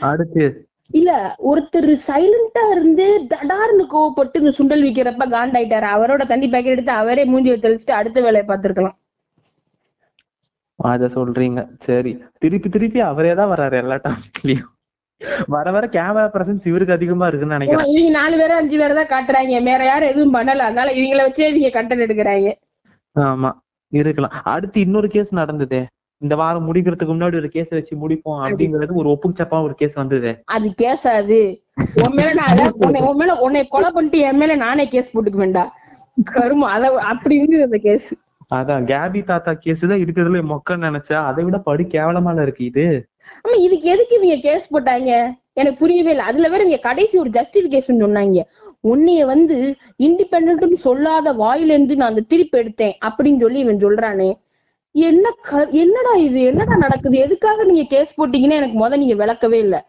அடுத்து. 0.00 0.46
இல்ல 0.90 1.36
ஒருத்தர் 1.50 1.90
சைலண்டா 2.08 2.64
இருந்து 2.70 3.06
தடார்னு 3.32 3.84
கோவப்பட்டு 3.94 4.36
இந்த 4.36 4.52
சுண்டல் 4.58 4.84
விக்கிறப்ப 4.86 5.26
காண்டாயிட்டாரு. 5.36 5.88
அவரோட 5.96 6.26
தண்ணி 6.26 6.46
பேக்கெட் 6.46 6.74
எடுத்து 6.76 6.92
அவரே 6.92 7.24
மூஞ்சியை 7.24 7.58
தெளிச்சுட்டு 7.60 7.98
அடுத்த 8.00 8.20
வேலையை 8.20 8.46
பார்த்திருக்கலாம். 8.48 8.96
அத 10.78 11.06
சொல்றீங்க. 11.06 11.60
சரி. 11.80 12.12
திருப்பி 12.38 12.68
திருப்பி 12.68 13.00
அவரே 13.00 13.34
தான் 13.34 13.52
வர்றாரு 13.52 13.72
எல்லா 13.72 13.96
டாபிக்லயும் 13.96 14.70
வர 15.54 15.66
வர 15.74 15.84
கேமரா 15.96 16.24
பிரசன்ஸ் 16.34 16.68
இவருக்கு 16.70 16.96
அதிகமா 16.96 17.26
இருக்குன்னு 17.28 17.56
நினைக்கிறேன். 17.56 17.90
இவங்க 17.92 18.10
நாலு 18.18 18.34
பேரும் 18.40 18.60
அஞ்சு 18.60 18.76
பேரை 18.80 18.94
தான் 18.98 19.12
காட்டுறாங்க. 19.12 19.60
வேற 19.68 19.80
யாரும் 19.90 20.10
எதுவும் 20.12 20.34
பண்ணல. 20.36 20.66
அதனால 20.68 20.92
இவங்கள 20.98 21.22
வச்சே 21.26 21.48
இவங்க 21.52 21.70
கண்டென்ட் 21.76 22.06
எடுக்கிறாங்க. 22.06 22.50
ஆமா 23.16 23.50
இருக்கலாம். 23.92 24.34
அடுத்து 24.54 24.78
இன்னொரு 24.86 25.08
கேஸ் 25.14 25.30
நடந்ததே. 25.40 25.82
இந்த 26.22 26.34
வாரம் 26.40 26.66
முடிக்கிறதுக்கு 26.68 27.14
முன்னாடி 27.14 27.36
ஒரு 27.40 27.48
கேஸ் 27.54 27.72
வச்சு 27.76 27.94
முடிப்போம் 28.02 28.42
அப்படிங்கிறது 28.44 29.00
ஒரு 29.00 29.08
ஒப்புக்கு 29.12 29.40
சப்பா 29.40 29.58
ஒரு 29.66 29.74
கேஸ் 29.80 29.96
வந்தது. 30.02 30.30
அது 30.56 30.68
கேஸாது 30.82 31.40
உன் 32.02 32.16
மேல 32.18 32.30
நான் 32.40 32.60
உன்னை 32.84 33.00
உன் 33.08 33.18
மேல 33.22 33.32
உன்னை 33.46 33.62
கொலை 33.74 33.90
பண்ணிட்டு 33.96 34.20
என் 34.28 34.40
மேல 34.42 34.54
நானே 34.66 34.86
கேஸ் 34.94 35.12
போட்டுக்க 35.14 35.40
வேண்டாம் 35.44 35.72
கருமம் 36.34 36.72
அத 36.74 36.92
அப்படி 37.12 37.36
இருந்தது 37.40 37.66
அந்த 37.68 37.78
கேஸ் 37.86 38.06
அதான் 38.54 38.84
கேபி 38.84 39.24
தாத்தா 39.24 39.54
கேஸ் 39.54 39.80
தான் 39.80 39.98
இருக்கிறதுல 39.98 40.42
மொக்கன்னு 40.48 40.86
நினைச்சா 40.88 41.12
அதை 41.12 41.44
விட 41.44 41.58
படு 41.58 41.86
கேவலமான 41.86 42.42
இருக்கு 42.42 42.64
இது. 42.64 43.08
ஆமா 43.44 43.58
இதுக்கு 43.58 43.88
எதுக்கு 43.88 44.16
இவங்க 44.16 44.36
கேஸ் 44.36 44.74
போட்டாங்க? 44.74 45.32
எனக்கு 45.52 45.78
புரியவே 45.78 46.10
இல்லை. 46.10 46.24
அதுல 46.24 46.48
வேற 46.48 46.64
இங்க 46.64 46.76
கடைசி 46.76 47.18
ஒரு 47.18 47.30
ஜஸ்டிபிகேஷன் 47.30 48.02
சொன்னாங்க. 48.04 48.42
உன்னைய 48.88 49.24
வந்து 49.24 49.74
இண்டிபெண்ட்னு 49.98 50.72
சொல்லாத 50.72 51.32
வாயில 51.32 51.64
இருந்து 51.64 51.96
நான் 51.96 52.08
அந்த 52.08 52.20
திருப்பி 52.28 52.58
எடுத்தேன் 52.58 52.92
அப்படின்னு 53.04 53.40
சொல்லி 53.40 53.58
இவன் 53.58 53.76
சொல்றானே. 53.76 54.38
என்ன 54.90 55.30
க- 55.42 55.68
என்னடா 55.70 56.12
இது? 56.12 56.42
என்னடா 56.42 56.76
நடக்குது? 56.76 57.18
எதுக்காக 57.18 57.64
நீங்க 57.64 57.82
கேஸ் 57.82 58.20
போட்டீங்கன்னு 58.20 58.50
எனக்கு 58.50 58.86
முத 58.86 58.96
நீங்க 58.96 59.26
விளக்கவே 59.26 59.58
இல்ல. 59.58 59.86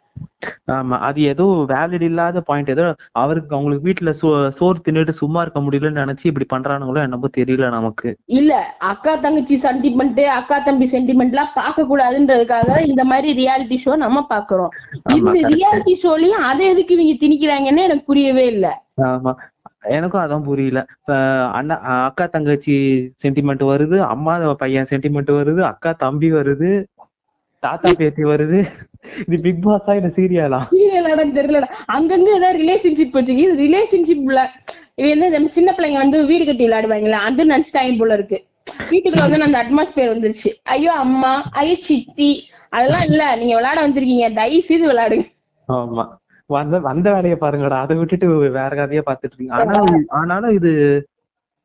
ஆமா 0.74 0.96
அது 1.08 1.20
ஏதோ 1.32 1.44
வேலிட் 1.70 2.06
இல்லாத 2.08 2.42
பாயிண்ட் 2.48 2.72
ஏதோ 2.74 2.86
அவருக்கு 3.14 3.56
அவங்களுக்கு 3.56 3.88
வீட்டுல 3.88 4.12
சோ 4.20 4.28
சோறு 4.58 4.84
தின்னுட்டு 4.86 5.14
சும்மா 5.20 5.40
இருக்க 5.42 5.60
முடியலன்னு 5.62 6.02
நினைச்சு 6.04 6.26
இப்படி 6.30 6.48
பண்றானுங்களோ 6.50 7.02
என்னமோ 7.04 7.30
தெரியல 7.38 7.70
நமக்கு. 7.70 8.10
இல்ல 8.38 8.54
அக்கா 8.92 9.14
தங்கச்சி 9.18 9.58
சென்டிமெண்ட் 9.66 10.22
அக்கா 10.38 10.58
தம்பி 10.60 10.88
சென்டிமெண்ட் 10.94 11.34
எல்லாம் 11.36 11.54
பார்க்க 11.56 11.90
கூடாதுன்றதுக்காக 11.90 12.80
இந்த 12.88 13.04
மாதிரி 13.04 13.32
ரியாலிட்டி 13.42 13.78
ஷோ 13.84 13.96
நம்ம 13.98 14.26
பாக்குறோம் 14.30 14.74
இந்த. 15.18 15.34
ரியாலிட்டி 15.54 15.96
ஷோலயும் 16.04 16.46
அதை 16.50 16.66
எதுக்கு 16.70 16.96
இவங்க 16.98 17.16
திணிக்கிறாங்கன்னு 17.24 17.88
எனக்கு 17.88 18.06
புரியவே 18.06 18.46
இல்ல. 18.54 18.66
ஆமா 19.08 19.34
எனக்கும் 19.96 20.22
அதான் 20.22 20.48
புரியல. 20.48 20.80
அண்ணா 21.54 21.76
அக்கா 22.06 22.26
தங்கச்சி 22.28 22.76
சென்டிமெண்ட் 23.24 23.64
வருது 23.66 23.98
அம்மா 24.08 24.34
பையன் 24.62 24.90
சென்டிமெண்ட் 24.90 25.32
வருது 25.38 25.62
அக்கா 25.70 25.92
தம்பி 26.04 26.30
வருது 26.32 26.70
தாத்தா 27.64 27.90
பேத்தி 28.00 28.24
வருது. 28.26 28.58
இது 29.24 29.38
பிக் 29.46 29.64
பாஸா 29.66 29.94
இல்ல 30.00 30.10
சீரியலா 30.18 30.60
சீரியல் 30.72 31.08
தெரியலடா. 31.38 31.70
அங்கங்க 31.96 32.30
ஏதாவது 32.38 32.60
ரிலேஷன்ஷிப் 32.64 33.18
வச்சுக்கு. 33.18 33.46
இது 33.48 33.56
ரிலேஷன்ஷிப்ல 33.66 34.42
இது 35.00 35.08
என்ன 35.14 35.30
நம்ம 35.30 35.50
சின்ன 35.56 35.72
பிள்ளைங்க 35.74 36.00
வந்து 36.04 36.20
வீடு 36.30 36.44
கட்டி 36.46 36.64
விளையாடுவாங்களா 36.66 37.18
அது 37.28 37.52
நினைச்சிட்டாங்க 37.52 37.98
போல 38.00 38.14
இருக்கு. 38.14 38.38
வீட்டுக்குள்ள 38.92 39.26
வந்து 39.26 39.48
அந்த 39.48 39.60
அட்மாஸ்பியர் 39.64 40.14
வந்துருச்சு. 40.14 40.50
ஐயோ 40.76 40.94
அம்மா 41.04 41.32
ஐயோ 41.62 41.76
சித்தி 41.88 42.30
அதெல்லாம் 42.74 43.06
இல்ல. 43.10 43.22
நீங்க 43.42 43.54
விளையாட 43.58 43.80
வந்திருக்கீங்க. 43.86 44.28
தயவு 44.40 44.64
செய்து 44.70 44.86
விளையாடுங்க. 44.92 45.26
ஆமா. 45.70 46.06
வந்த 46.50 46.76
வந்த 46.88 47.08
வேலையை 47.16 47.38
பாருங்கடா. 47.38 47.78
அதை 47.86 47.96
விட்டுட்டு 48.00 48.28
வேற 48.58 48.72
கதையா 48.80 49.04
பாத்துட்டு 49.08 49.34
இருக்கீங்க. 49.34 49.56
ஆனா 49.60 49.78
ஆனாலும் 50.20 50.56
இது 50.60 50.72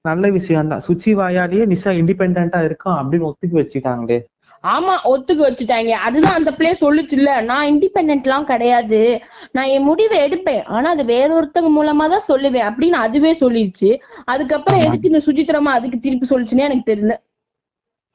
நல்ல 0.04 0.24
விஷயம் 0.36 0.70
தான் 0.72 0.84
சுச்சி 0.86 1.10
வாயாலேயே 1.18 1.64
நிஷா 1.72 1.90
இண்டிபெண்டா 1.98 2.60
இருக்கும் 2.68 2.96
அப்படின்னு 3.00 3.28
ஒத்துக்கி 3.28 3.56
வச்சுக்காங்களே 3.58 4.18
ஆமா 4.64 4.94
ஒத்துக்க 5.04 5.40
வச்சுட்டாங்க. 5.46 5.92
அதுதான் 6.06 6.34
அந்த 6.34 6.50
பிளே 6.50 6.70
சொல்லுச்சு 6.82 7.12
இல்ல 7.12 7.40
நான் 7.40 7.68
இண்டிபெண்ட் 7.72 8.26
எல்லாம் 8.26 8.44
கிடையாது. 8.44 9.00
நான் 9.52 9.66
என் 9.66 9.82
முடிவை 9.82 10.18
எடுப்பேன். 10.26 10.62
ஆனா 10.66 10.90
அது 10.90 11.04
வேற 11.04 11.28
ஒருத்தங்க 11.34 11.70
மூலமா 11.78 12.06
தான் 12.08 12.28
சொல்லுவேன் 12.28 12.68
அப்படின்னு 12.70 12.98
அதுவே 13.06 13.32
சொல்லிருச்சு. 13.34 13.90
அதுக்கப்புறம் 14.24 14.84
எதுக்கு 14.86 15.10
இந்த 15.12 15.22
சுஜித்ரமா 15.28 15.72
அதுக்கு 15.78 15.98
திருப்பி 16.00 16.26
சொல்லுச்சுன்னே 16.26 16.64
எனக்கு 16.64 16.90
தெரியல. 16.92 17.16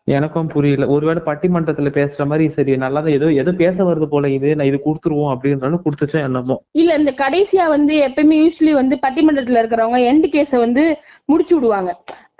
எனக்கும் 0.07 0.47
புரியல. 0.47 0.87
ஒருவேளை 0.87 1.21
பட்டிமன்றத்துல 1.25 1.89
பேசுற 1.97 2.25
மாதிரி 2.25 2.45
சரி 2.49 2.75
நல்லா 2.77 2.99
தான் 3.01 3.15
ஏதோ 3.15 3.29
ஏதோ 3.41 3.51
பேச 3.51 3.77
வருது 3.83 4.07
போல 4.07 4.29
இது 4.29 4.55
நான் 4.55 4.67
இது 4.67 4.77
கொடுத்துருவோம் 4.85 5.31
அப்படின்றாலும் 5.33 5.83
கொடுத்துச்சா 5.85 6.19
என்னமோ. 6.27 6.55
இல்ல 6.71 6.95
இந்த 6.95 7.11
கடைசியா 7.23 7.65
வந்து 7.67 7.95
எப்பயுமே 8.07 8.37
யூஸ்வலி 8.41 8.73
வந்து 8.73 8.97
பட்டிமன்றத்துல 9.05 9.61
இருக்கிறவங்க 9.61 9.99
எண்டு 10.11 10.29
கேஸ 10.35 10.51
வந்து 10.59 10.85
முடிச்சு 11.25 11.55
விடுவாங்க. 11.55 11.91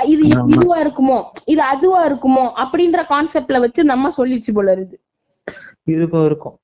இது. 0.04 0.28
இதுவா 0.48 0.82
இருக்குமோ? 0.82 1.24
இது 1.46 1.62
அதுவா 1.62 2.10
இருக்குமோ? 2.10 2.52
அப்படின்ற 2.56 3.04
கான்செப்ட்ல 3.10 3.60
வச்சு 3.60 3.84
நம்ம 3.84 4.14
சொல்லிச்சு 4.18 4.54
போல 4.54 4.72
இருக்கு 4.72 5.00
இருக்கும் 5.84 6.26
இருக்கும். 6.26 6.58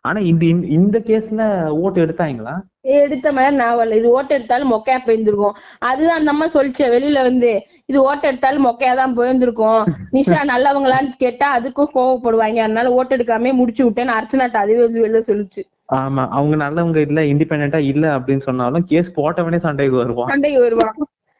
ஆனா 0.00 0.20
இந்த 0.20 0.44
இந்த- 0.44 0.66
இந்த 0.66 0.98
கேஸ்ல 0.98 1.68
ஓட்டு 1.68 2.06
எடுத்தாங்களா? 2.06 2.60
எடுத்த 2.80 3.32
மாதிரி 3.32 3.56
நாவல் 3.56 3.92
இது 3.92 4.10
ஓட்ட 4.10 4.34
எடுத்தாலும் 4.34 4.72
மொக்கையா 4.72 4.98
போயிருந்திருக்கும். 5.06 5.52
அதுதான் 5.78 6.18
அந்த 6.18 6.30
அம்மா 6.30 6.46
சொல்லிச்சு 6.46 6.78
வெளியில 6.78 7.22
வந்து 7.22 7.66
இது 7.86 8.02
ஓட்ட 8.02 8.26
எடுத்தாலும் 8.26 8.66
மொக்கையா 8.66 8.94
தான் 8.94 9.16
போயிருந்திருக்கும். 9.16 9.84
நிஷா 10.12 10.50
நல்லவங்களான்னு 10.56 11.12
கேட்டா 11.18 11.58
அதுக்கும் 11.58 11.86
கோவப்படுவாங்க. 11.94 12.56
அதனால 12.56 12.92
ஓட்டு 12.92 13.16
எடுக்காம 13.16 13.52
முடிச்சு 13.52 13.90
விட்டேன்னு 13.90 14.22
அர்ச்சனாட்ட 14.22 14.56
அதுவே 14.56 14.82
வந்து 14.82 15.08
வெளில 15.08 15.30
சொல்லுச்சு. 15.30 15.62
ஆமா. 15.92 16.28
அவங்க 16.28 16.56
நல்லவங்க 16.56 16.96
இல்ல 16.96 17.20
இண்டிபெண்டா 17.20 17.76
இல்ல 17.76 18.18
அப்படின்னு 18.18 18.40
சொன்னாலும் 18.40 18.84
கேஸ் 18.84 19.12
போட்டவனே 19.16 19.56
சண்டைக்கு 19.56 19.96
வருவான். 19.96 20.28
சண்டைக்கு 20.28 20.60
வருவான். 20.60 20.94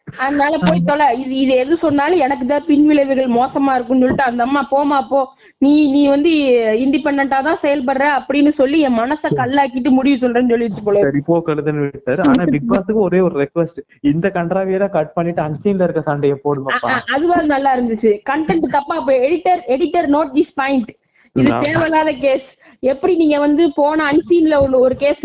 அதனால 0.07 0.59
போய் 0.59 0.83
தொலை. 0.85 1.21
இது 1.21 1.37
இது 1.37 1.55
எது 1.55 1.77
சொன்னாலும் 1.77 2.19
எனக்கு 2.19 2.47
தான் 2.47 2.65
பின் 2.67 2.87
விளைவுகள் 2.87 3.27
மோசமா 3.31 3.75
இருக்கும்னு 3.75 4.01
சொல்லிட்டு 4.01 4.23
அந்த 4.23 4.43
அம்மா 4.43 4.69
போமா 4.71 5.09
போ. 5.09 5.21
நீ 5.59 5.91
நீ 5.91 6.07
வந்து 6.07 6.31
இண்டிபெண்டா 6.77 7.43
தான் 7.43 7.59
செயல்படுற 7.63 8.05
அப்படின்னு 8.19 8.49
சொல்லி 8.51 8.81
என் 8.81 8.99
மனச 8.99 9.31
கல்லாக்கிட்டு 9.37 9.91
முடிவு 9.91 10.17
சொல்றேன்னு 10.17 10.49
சொல்லிட்டு 10.49 10.83
போல. 10.83 11.01
சரி 11.01 11.21
போ 11.27 11.43
கழுதுன்னு 11.47 11.85
விட்டாரு. 11.87 12.21
ஆனா 12.29 12.45
பிக் 12.45 12.71
பாஸுக்கு 12.71 13.01
ஒரே 13.01 13.21
ஒரு 13.21 13.35
ரெக்வஸ்ட் 13.43 13.81
இந்த 14.01 14.29
கன்றாவியெல்லாம் 14.29 14.91
கட் 14.91 15.13
பண்ணிட்டு 15.13 15.43
அன்சீன்ல 15.43 15.83
இருக்க 15.83 16.01
சண்டையை 16.03 16.39
போடுங்கப்பா. 16.45 16.91
அ- 16.91 17.03
அதுவா 17.15 17.41
நல்லா 17.47 17.77
இருந்துச்சு. 17.77 18.21
கண்டென்ட் 18.31 18.69
தப்பா 18.69 19.01
போய் 19.01 19.21
editor 19.21 19.63
editor 19.69 20.09
note 20.09 20.33
this 20.35 20.55
point 20.55 20.93
இது. 21.37 21.51
தேவையில்லாத 21.63 22.13
கேஸ் 22.13 22.49
எப்படி 22.81 23.17
நீங்க 23.17 23.37
வந்து 23.39 23.73
போன 23.75 24.05
அன்சீன்ல 24.11 24.57
ஒண்ணு 24.65 24.79
ஒரு 24.79 24.97
கேஸ் 24.97 25.25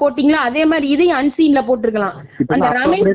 போட்டீங்களோ 0.00 0.38
அதே 0.48 0.62
மாதிரி 0.64 0.86
இதையும் 0.88 1.18
அன்சீன்ல 1.18 1.60
போட்டிருக்கலாம். 1.68 2.16
அந்த 2.54 2.68
ரமேஷ் 2.78 3.10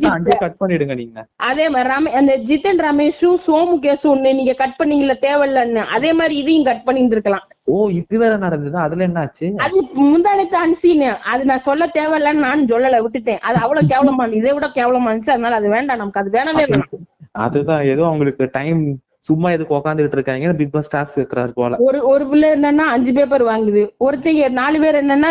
அதே 1.50 1.66
மாதிரி 1.70 1.90
ரமே 1.94 2.14
அந்த 2.22 2.36
ஜித்தன் 2.50 2.82
ரமேஷும் 2.88 3.40
சோமு 3.48 3.76
கேஸும் 3.86 4.14
ஒண்ணு 4.14 4.38
நீங்க 4.40 4.54
கட் 4.54 4.78
பண்ணீங்கல்ல 4.80 5.16
தேவையில்லன்னு. 5.28 5.84
அதே 5.98 6.14
மாதிரி 6.14 6.36
இதையும் 6.44 6.70
கட் 6.70 6.84
பண்ணிட்டு 6.84 7.16
இருக்கலாம் 7.18 7.46
ஓ 7.74 7.76
இது 7.90 8.16
வேற 8.24 8.34
நடந்தது? 8.38 8.78
அதுல 8.78 9.06
என்னாச்சு 9.08 9.46
அது 9.66 9.78
முந்தானத்து 10.02 10.58
அன்சீன் 10.66 11.06
அது 11.34 11.46
நான் 11.46 11.66
சொல்ல 11.70 11.86
தேவையில்லன்னு 11.98 12.46
நானும் 12.48 12.72
சொல்லல 12.74 13.00
விட்டுட்டேன். 13.06 13.42
அது 13.48 13.58
அவ்வளவு 13.64 13.92
கேவலமா 13.94 14.26
இதை 14.40 14.54
விட 14.54 14.68
கேவலமா 14.76 15.10
இருந்துச்சு 15.10 15.36
அதனால 15.36 15.56
அது 15.56 15.70
வேண்டாம் 15.70 15.98
நமக்கு. 15.98 16.22
அது 16.24 16.36
வேணவே 16.38 16.66
வேணாம். 16.72 17.04
அதுதான். 17.46 17.84
ஏதோ 17.94 18.04
அவங்களுக்கு 18.06 18.50
டைம் 18.52 18.82
சும்மா 19.28 19.48
எதுக்கு 19.56 19.76
உட்காந்துட்டு 19.78 20.18
இருக்காங்க? 20.18 20.54
பிக் 20.60 20.74
பாஸ் 20.74 20.90
டாஸ்க் 20.96 21.18
இருக்கிறாரு 21.20 21.52
போல. 21.60 21.78
ஒரு 21.88 22.00
ஒரு 22.12 22.24
பிள்ளை 22.32 22.50
என்னன்னா 22.56 22.86
அஞ்சு 22.96 23.12
பேப்பர் 23.18 23.44
வாங்குது. 23.50 23.84
ஒருத்தங்க 24.06 24.50
நாலு 24.60 24.78
பேர் 24.84 24.98
என்னன்னா 25.02 25.30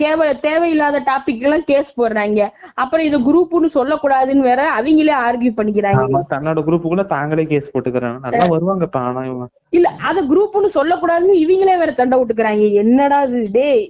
கேவல 0.00 0.30
தேவையில்லாத 0.46 1.02
டாபிக் 1.10 1.44
எல்லாம் 1.46 1.66
கேஸ் 1.70 1.90
போடுறாங்க. 2.00 2.48
அப்புறம் 2.82 3.06
இது 3.08 3.18
குரூப்னு 3.28 3.70
சொல்லக்கூடாதுன்னு 3.78 4.48
வேற 4.50 4.62
அவங்களே 4.78 5.14
ஆர்கியூ 5.26 5.52
பண்ணிக்கிறாங்க. 5.60 6.22
தன்னோட 6.34 6.64
குரூப்புக்குள்ள 6.68 7.06
தாங்களே 7.14 7.46
கேஸ் 7.52 7.72
போட்டுக்கிறாங்க. 7.74 8.18
நல்லா 8.26 8.44
வருவாங்கப்பா 8.54 9.02
ஆனா 9.10 9.22
இவங்க. 9.30 9.46
இல்ல 9.78 9.88
அத 10.10 10.26
குரூப்னு 10.32 10.70
சொல்லக்கூடாதுன்னு 10.78 11.40
இவங்களே 11.44 11.78
வேற 11.84 11.92
சண்டை 12.00 12.18
விட்டுக்கிறாங்க 12.18 12.72
என்னடா 12.84 13.20
இது 13.30 13.48
டேய். 13.58 13.84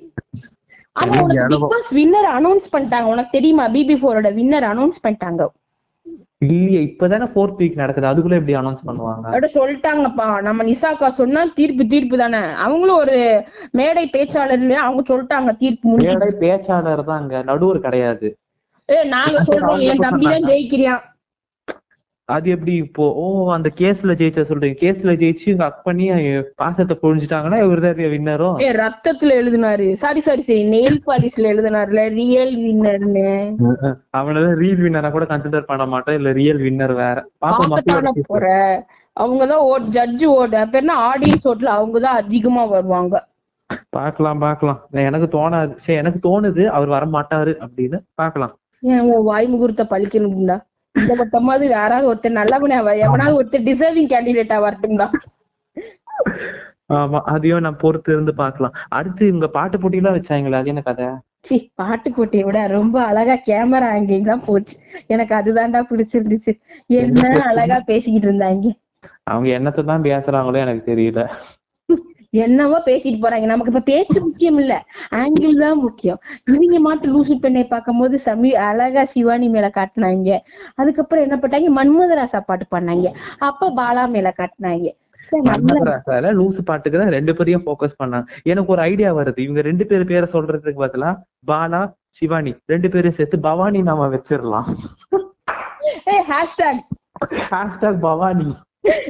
ஆமா 0.97 1.13
உனக்கு 1.23 1.45
அனுபவம். 1.45 1.61
பிக் 1.63 1.75
பாஸ் 1.75 1.93
வின்னர் 2.01 2.31
அனௌன்ஸ் 2.39 2.73
பண்ணிட்டாங்க. 2.75 3.09
உனக்கு 3.15 3.37
தெரியுமா? 3.39 3.65
பிபி 3.77 3.95
ஃபோரோட 4.01 4.29
வின்னர் 4.41 4.67
அனௌன்ஸ் 4.73 5.05
பண்ணிட்டாங்க. 5.07 5.45
இல்லையே 6.47 6.81
இப்பதானே 6.87 7.27
ஃபோர்த் 7.35 7.61
வீக் 7.61 7.81
நடக்குது. 7.83 8.09
அதுக்குள்ள 8.11 8.39
எப்படி 8.41 8.55
அனௌன்ஸ் 8.55 8.87
பண்ணுவாங்க? 8.89 9.27
அப்படி 9.27 9.49
சொல்லிட்டாங்கப்பா. 9.55 10.27
நம்ம 10.49 10.65
நிசாக்கா 10.65 11.09
சொன்னா 11.21 11.43
தீர்ப்பு 11.55 11.85
தீர்ப்பு 11.87 12.17
தானே. 12.19 12.43
அவங்களும் 12.65 13.01
ஒரு 13.05 13.17
மேடை 13.71 14.05
பேச்சாளர் 14.17 14.63
இல்லையா? 14.65 14.83
அவங்க 14.83 15.03
சொல்லிட்டாங்க 15.13 15.53
தீர்ப்பு 15.63 15.97
மேடை 16.05 16.29
பேச்சாளர் 16.45 17.05
தான் 17.05 17.21
அங்க 17.23 17.43
நடுவர் 17.51 17.85
கிடையாது. 17.87 18.29
ஏ 18.89 18.97
நாங்க 19.17 19.39
சொல்றோம் 19.51 19.83
என் 19.91 20.05
தம்பி 20.07 20.27
தான் 20.27 20.49
ஜெயிக்கிறியான் 20.51 21.03
அது 22.29 22.51
எப்படி 22.51 22.75
இப்போ 22.75 23.05
ஓ 23.23 23.25
அந்த 23.53 23.71
கேஸ்ல 23.79 24.13
ஜெயிச்ச 24.21 24.43
சொல்றீங்க. 24.51 24.77
கேஸ்ல 24.83 25.13
ஜெயிச்சு 25.23 25.49
இங்க 25.53 25.65
அக் 25.65 25.83
பண்ணி 25.85 26.07
பாசத்தை 26.57 26.99
பொழிஞ்சிட்டாங்கன்னா 27.03 27.59
இவர்தான் 27.65 28.01
வின்னரும் 28.15 28.61
ஏ 28.61 28.69
ரத்தத்துல 28.73 29.35
எழுதினாரு. 29.41 29.87
சாரி 30.03 30.21
சாரி 30.21 30.43
சரி 30.43 30.63
நெயில் 30.71 30.99
பாலிஷ்ல 31.07 31.51
எழுதினாருல. 31.53 32.05
ரியல் 32.21 32.55
வின்னர்னு 32.65 33.27
அவனால 34.19 34.47
ரீல் 34.63 34.83
வின்னரா 34.85 35.11
கூட 35.11 35.25
கன்சிடர் 35.25 35.69
பண்ண 35.73 35.87
மாட்டோம். 35.87 36.15
இல்ல 36.15 36.33
ரியல் 36.33 36.63
வின்னர் 36.67 36.95
வேற. 37.03 37.17
பாப்போம் 37.47 38.27
போற. 38.27 38.47
அவங்கதான் 39.21 39.65
ஓட் 39.73 39.93
ஜட்ஜு 39.99 40.29
ஓட். 40.41 40.59
என்ன 40.73 40.93
ஆடியன்ஸ் 41.11 41.49
ஓட்ல 41.53 41.71
அவங்கதான் 41.79 42.19
அதிகமா 42.23 42.65
வருவாங்க. 42.65 43.15
பாக்கலாம் 43.91 44.39
பாக்கலாம். 44.39 44.81
எனக்கு 44.91 45.29
தோணாது. 45.39 45.73
சரி 45.77 45.99
எனக்கு 45.99 46.21
தோணுது 46.27 46.65
அவர் 46.77 46.89
வர 46.89 47.05
மாட்டாரு 47.07 47.53
அப்படின்னு 47.67 47.99
பாக்கலாம். 48.15 48.55
ஏன் 48.81 49.11
வாய் 49.31 49.47
முகூர்த்த 49.47 49.85
பழிக்கணும்டா. 49.91 50.57
இந்த 50.95 51.13
மட்டமாவது 51.21 51.65
யாராவது 51.71 52.09
ஒருத்தர் 52.11 52.39
நல்லவனே 52.39 52.77
அவ 52.81 52.93
எவனாவது 53.07 53.39
ஒருத்தர் 53.39 53.67
டிசர்விங் 53.69 54.11
கேண்டிடேட்டா 54.13 54.59
வரட்டும்டா. 54.65 55.07
ஆமா 56.95 57.19
அதையும் 57.33 57.65
நான் 57.67 57.83
பொறுத்து 57.83 58.11
இருந்து 58.13 58.33
பாக்கலாம் 58.41 58.75
அடுத்து 58.93 59.23
இவங்க 59.27 59.47
பாட்டு 59.57 59.77
போட்டியெல்லாம் 59.79 60.17
வச்சாங்களே 60.17 60.59
அது 60.59 60.73
என்ன 60.73 60.83
கதை? 60.89 61.07
சி 61.45 61.57
பாட்டு 61.75 62.09
போட்டியை 62.11 62.45
விட 62.45 62.59
ரொம்ப 62.75 62.97
அழகா 63.09 63.37
கேமரா 63.49 63.89
ஆங்கிள் 63.95 64.29
தான் 64.31 64.45
போச்சு. 64.47 64.75
எனக்கு 65.09 65.35
அதுதான்டா 65.35 65.81
பிடிச்சிருந்துச்சு. 65.91 66.53
என்ன 67.01 67.23
அழகா 67.51 67.79
பேசிக்கிட்டு 67.91 68.29
இருந்தாங்க. 68.29 68.67
அவங்க 69.27 69.49
என்னத்தை 69.59 69.83
தான் 69.85 70.07
பேசுறாங்களோ 70.07 70.59
எனக்கு 70.65 70.85
தெரியல. 70.91 71.21
என்னவோ 72.45 72.77
பேசிட்டு 72.89 73.19
போறாங்க. 73.25 73.47
நமக்கு 73.53 73.73
இப்ப 73.73 73.83
பேச்சு 73.91 74.19
முக்கியம் 74.27 74.59
இல்ல. 74.63 74.75
ஆங்கிள் 75.23 75.55
தான் 75.63 75.81
முக்கியம். 75.85 76.21
இவங்க 76.55 76.79
மாட்டு 76.87 77.13
லூசு 77.15 77.35
பெண்ணை 77.45 77.65
பார்க்கும்போது 77.75 78.19
சமீ 78.27 78.51
அழகா 78.69 79.05
சிவானி 79.15 79.49
மேல 79.55 79.69
காட்டினாங்க. 79.79 80.39
அதுக்கப்புறம் 80.83 81.25
என்ன 81.27 81.39
பண்ணாங்க 81.45 81.71
மன்மதராசா 81.79 82.41
பாட்டு 82.51 82.67
பண்ணாங்க 82.77 83.09
அப்ப 83.49 83.71
பாலா 83.81 84.05
மேல 84.17 84.33
காட்டினாங்க. 84.41 84.89
லூசு 86.41 86.61
பாட்டுக்கு 86.69 86.99
தான் 87.01 87.15
ரெண்டு 87.17 87.33
பேரையும் 87.37 87.65
ஃபோக்கஸ் 87.67 88.01
பண்ணாங்க. 88.01 88.27
எனக்கு 88.53 88.73
ஒரு 88.75 88.83
ஐடியா 88.91 89.11
வருது. 89.19 89.39
இவங்க 89.47 89.61
ரெண்டு 89.69 89.85
பேர் 89.91 90.09
பேரை 90.11 90.27
சொல்றதுக்கு 90.35 90.85
பதிலா 90.85 91.11
பாலா 91.51 91.81
சிவானி 92.19 92.53
ரெண்டு 92.73 92.89
பேரும் 92.95 93.17
சேர்த்து 93.19 93.39
பவானி 93.49 93.81
நாம 93.89 94.09
வச்சிடலாம். 94.15 94.69
Hashtag 96.31 96.83
hashtag 97.51 97.99
Bhavani. 98.07 98.49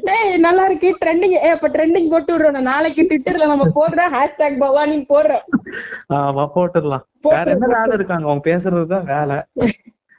ஏய் 0.03 0.37
நல்லா 0.37 0.67
இருக்கு 0.67 0.99
ட்ரெண்டிங் 1.05 1.31
ஏ 1.31 1.49
அப்ப 1.49 1.69
ட்ரெண்டிங் 1.69 2.11
போட்டு 2.11 2.39
விடுறோம் 2.39 2.61
நாளைக்கு 2.61 3.03
ட்விட்டர்ல 3.03 3.47
நம்ம 3.47 3.65
போடுறோம் 3.65 4.13
ஹேஷ்டாக் 4.13 4.59
பவானி 4.59 5.07
போடுறோம். 5.09 5.41
ஆமா 6.15 6.49
போட்டுடலாம். 6.55 7.03
வேற 7.21 7.51
என்ன 7.51 7.67
வேலை 7.67 7.93
இருக்காங்க? 7.93 8.31
அவங்க 8.31 8.57
பேசுறதுதான் 8.57 9.27
வேலை. 9.57 9.73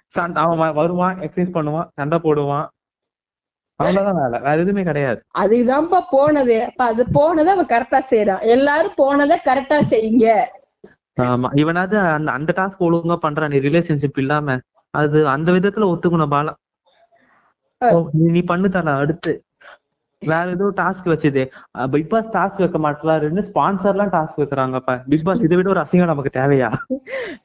சண்டை 0.08 0.44
அவன் 0.44 0.74
வருவான் 0.74 1.20
எக்ஸசைஸ் 1.20 1.54
பண்ணுவான் 1.54 1.88
சண்டை 1.94 2.20
போடுவான். 2.24 2.68
அவ்வளவுதான் 3.76 4.22
வேலை. 4.22 4.40
வேற 4.40 4.56
எதுவுமே 4.56 4.84
கிடையாது. 4.84 5.24
அதுதான்ப்பா 5.38 6.02
போனது. 6.10 6.64
அப்ப 6.64 6.84
அது 6.84 7.06
போனதை 7.12 7.54
அவன் 7.54 7.66
கரெக்டா 7.66 8.06
செய்யறான் 8.10 8.42
எல்லாரும் 8.42 8.94
போனதை 8.96 9.38
கரெக்டா 9.46 9.82
செய்யுங்க. 9.90 10.46
ஆமா. 11.22 11.48
இவனாவது 11.54 12.00
அந்த 12.00 12.32
அந்த 12.32 12.54
டாஸ்க் 12.56 12.82
ஒழுங்கா 12.82 13.18
பண்றான். 13.22 13.50
நீ 13.50 13.58
ரிலேஷன்ஷிப் 13.58 14.18
இல்லாம. 14.18 14.58
அது 14.90 15.28
அந்த 15.28 15.52
விதத்துல 15.52 16.00
ஒத்துக்கணும் 16.00 16.32
பாலா. 16.32 16.54
ஓ, 17.80 18.10
நீ- 18.24 18.46
பண்ணு 18.46 18.70
தல 18.70 18.94
அடுத்து. 18.94 19.45
வேற 20.22 20.46
ஏதோ 20.50 20.68
டாஸ்க் 20.78 21.08
வச்சது. 21.12 21.42
பிக் 21.94 22.10
பாஸ் 22.12 22.30
டாஸ்க் 22.36 22.60
வைக்க 22.64 22.80
மாட்டாருன்னு 22.86 23.42
ஸ்பான்சர்லாம் 23.50 24.12
டாஸ்க் 24.16 24.40
வைக்கிறாங்கப்பா. 24.42 24.94
பிக் 25.10 25.26
பாஸ் 25.28 25.42
இதை 25.46 25.58
விட 25.58 25.70
ஒரு 25.70 25.82
அசிங்கம் 25.84 26.12
நமக்கு 26.12 26.32
தேவையா? 26.40 26.70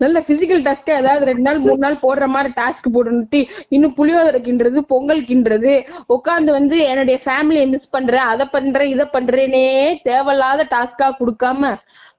நல்ல 0.03 0.21
பிசிக்கல் 0.29 0.63
டாஸ்க் 0.69 0.91
ஏதாவது 0.99 1.29
ரெண்டு 1.31 1.45
நாள் 1.49 1.59
மூணு 1.59 1.81
நாள் 1.85 2.03
போடுற 2.03 2.27
மாதிரி 2.27 2.53
டாஸ்க் 2.61 2.89
போடணுட்டு 2.97 3.41
இன்னும் 3.69 3.97
புளியோதரை 3.97 4.41
கிண்டுறது 4.49 4.83
பொங்கல் 4.95 5.23
கிண்டுறது 5.31 5.75
உட்காந்து 6.17 6.51
வந்து 6.59 6.79
என்னுடைய 6.91 7.19
ஃபேமிலியை 7.25 7.69
மிஸ் 7.75 7.95
பண்றேன் 7.97 8.29
அதை 8.33 8.47
பண்றேன் 8.57 8.93
இதை 8.95 9.07
பண்றேனே 9.13 9.65
தேவையில்லாத 10.03 10.67
டாஸ்கா 10.77 11.09
கொடுக்காம 11.23 11.75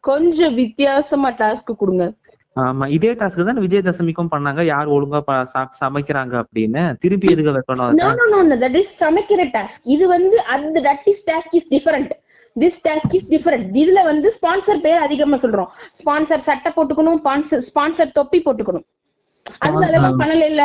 கொஞ்சம் 0.09 0.53
வித்தியாசமா 0.53 1.29
டாஸ்க் 1.31 1.79
கொடுங்க. 1.81 2.05
ஆமா 2.55 2.85
இதே 2.95 3.11
டாஸ்க் 3.19 3.45
தான் 3.49 3.61
விஜயதசமிக்கும் 3.65 4.31
பண்ணாங்க. 4.31 4.61
யார் 4.71 4.87
ஒழுங்கா 4.95 5.19
சமைக்கிறாங்க 5.83 6.33
அப்படின்னு 6.43 6.81
திருப்பி 7.03 7.27
எதுக்கு 7.33 7.53
வைக்கணும்? 7.57 7.99
தட் 8.63 8.77
இஸ் 8.81 8.95
சமைக்கிற 9.03 9.43
டாஸ்க் 9.55 9.87
இது 9.95 10.07
வந்து 10.15 10.37
அந்த 10.55 10.81
that 10.89 11.07
is 11.11 11.23
task 11.29 11.55
is 11.59 11.69
different 11.75 12.11
this 12.55 12.79
task 12.87 13.13
is 13.19 13.29
different 13.33 13.67
இதுல 13.83 13.99
வந்து 14.11 14.29
ஸ்பான்சர் 14.37 14.83
பேர் 14.87 15.05
அதிகமா 15.05 15.37
சொல்றோம். 15.43 15.69
ஸ்பான்சர் 16.01 16.47
சட்டை 16.49 16.71
போட்டுக்கணும் 16.77 17.21
ஸ்பான்சர் 17.69 18.15
தொப்பி 18.19 18.41
போட்டுக்கணும். 18.47 18.85
அது 19.65 19.85
அதெல்லாம் 19.87 20.19
பண்ணல 20.23 20.43
இல்ல. 20.53 20.63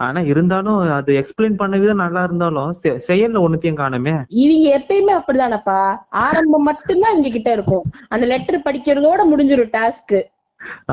ஆனா 0.00 0.20
இருந்தாலும் 0.32 0.78
அது 0.98 1.12
எக்ஸ்பிளைன் 1.20 1.56
பண்ண 1.60 1.74
விதம் 1.80 2.02
நல்லா 2.04 2.20
இருந்தாலும் 2.26 2.70
செயல்ல 3.08 3.40
ஒண்ணுத்தையும் 3.46 3.80
காணுமே. 3.80 4.14
இவங்க 4.42 4.66
எப்பயுமே 4.78 5.14
அப்படிதானப்பா. 5.20 5.80
ஆரம்பம் 6.26 6.68
மட்டும்தான் 6.70 7.12
இவங்க 7.14 7.30
கிட்ட 7.36 7.50
இருக்கும். 7.56 7.84
அந்த 8.14 8.26
லெட்டர் 8.32 8.66
படிக்கிறதோட 8.68 9.24
முடிஞ்சிரும் 9.32 9.74
டாஸ்க் 9.78 10.14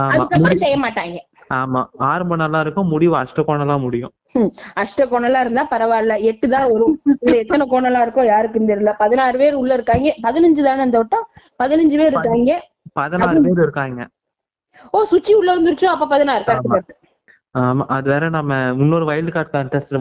அதுக்கப்புறம் 0.06 0.64
செய்ய 0.64 0.78
மாட்டாங்க 0.84 1.18
ஆமா 1.58 1.82
ஆரம்பம் 2.08 2.42
நல்லா 2.42 2.60
இருக்கும் 2.60 2.92
முடிவு 2.94 3.14
அஷ்டகோணலாம் 3.20 3.84
முடியும். 3.84 4.14
ஹம், 4.34 4.50
அஷ்ட 4.82 5.02
கோணலா 5.12 5.40
இருந்தா 5.40 5.64
பரவாயில்ல 5.70 6.16
எட்டு 6.30 6.48
தான் 6.50 6.66
வரும் 6.72 6.96
எத்தனை 7.38 7.66
கோணலா 7.70 8.02
இருக்கோ 8.06 8.24
யாருக்கும் 8.28 8.70
தெரியல. 8.72 8.92
பதினாறு 9.00 9.38
பேர் 9.38 9.56
உள்ள 9.56 9.72
இருக்காங்க 9.74 10.12
பதினஞ்சு 10.26 10.62
தானே 10.68 10.86
அந்த 10.88 10.98
வட்டம்? 11.02 11.26
பதினஞ்சு 11.60 11.96
பேர் 12.00 12.14
இருக்காங்க. 12.14 12.52
பதினாறு 12.94 13.40
பேர் 13.48 13.64
இருக்காங்க. 13.66 14.02
ஓ 14.94 15.00
சுச்சி 15.12 15.34
உள்ள 15.34 15.50
வந்துருச்சோ 15.58 15.90
அப்ப 15.94 16.08
பதினாறு 16.08 16.44
கரெக்ட் 16.46 16.94
ஆமா. 17.56 17.84
அது 17.96 18.08
வேற 18.12 18.26
நம்ம 18.30 18.54
இன்னொரு 18.78 19.06
வைல்டு 19.10 19.32
கார்டு 19.32 19.52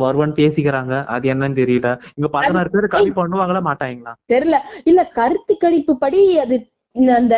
வருவான்னு 0.02 0.38
பேசிக்கிறாங்க. 0.40 0.94
அது 1.14 1.24
என்னன்னு 1.32 1.60
தெரியல. 1.60 1.88
இங்க 2.16 2.28
பதினாறு 2.34 2.72
பேர் 2.74 2.94
கம்மி 2.94 3.12
பண்ணுவாங்களா 3.18 3.62
மாட்டாங்களா? 3.68 4.12
தெரியல. 4.28 4.58
இல்ல 4.84 5.00
கருத்து 5.14 5.54
கணிப்பு 5.56 5.94
படி 5.98 6.20
அது 6.38 6.56
இந்த 6.56 6.66
அந்த 6.96 7.36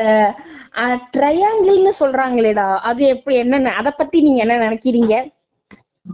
ட்ரையாங்கிள்னு 1.17 1.93
சொல்றாங்களேடா. 2.01 2.77
அது 2.79 3.05
எப்படி 3.05 3.37
என்ன 3.37 3.71
அத 3.71 3.91
பத்தி 3.91 4.23
நீங்க 4.23 4.41
என்ன 4.45 4.57
நினைக்கிறீங்க? 4.69 5.15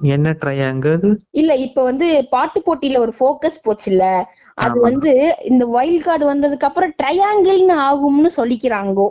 என்ன 0.03 0.37
ட்ரையாங்கிள் 0.45 1.17
இல்ல 1.31 1.57
இப்ப 1.57 1.83
வந்து 1.83 2.27
பாட்டு 2.31 2.61
போட்டியில 2.61 2.99
ஒரு 2.99 3.15
ஃபோக்கஸ் 3.21 3.65
போச்சுல்ல. 3.65 4.23
அது. 4.55 4.81
வந்து 4.81 5.37
இந்த 5.45 5.67
வைல்ட் 5.67 6.03
கார்டு 6.03 6.35
வந்ததுக்கு 6.35 6.69
அப்புறம் 6.71 6.95
ட்ரையாங்கிள்னு 7.03 7.77
ஆகும்னு 7.89 8.31
சொல்லிக்கிறாங்கோ. 8.37 9.09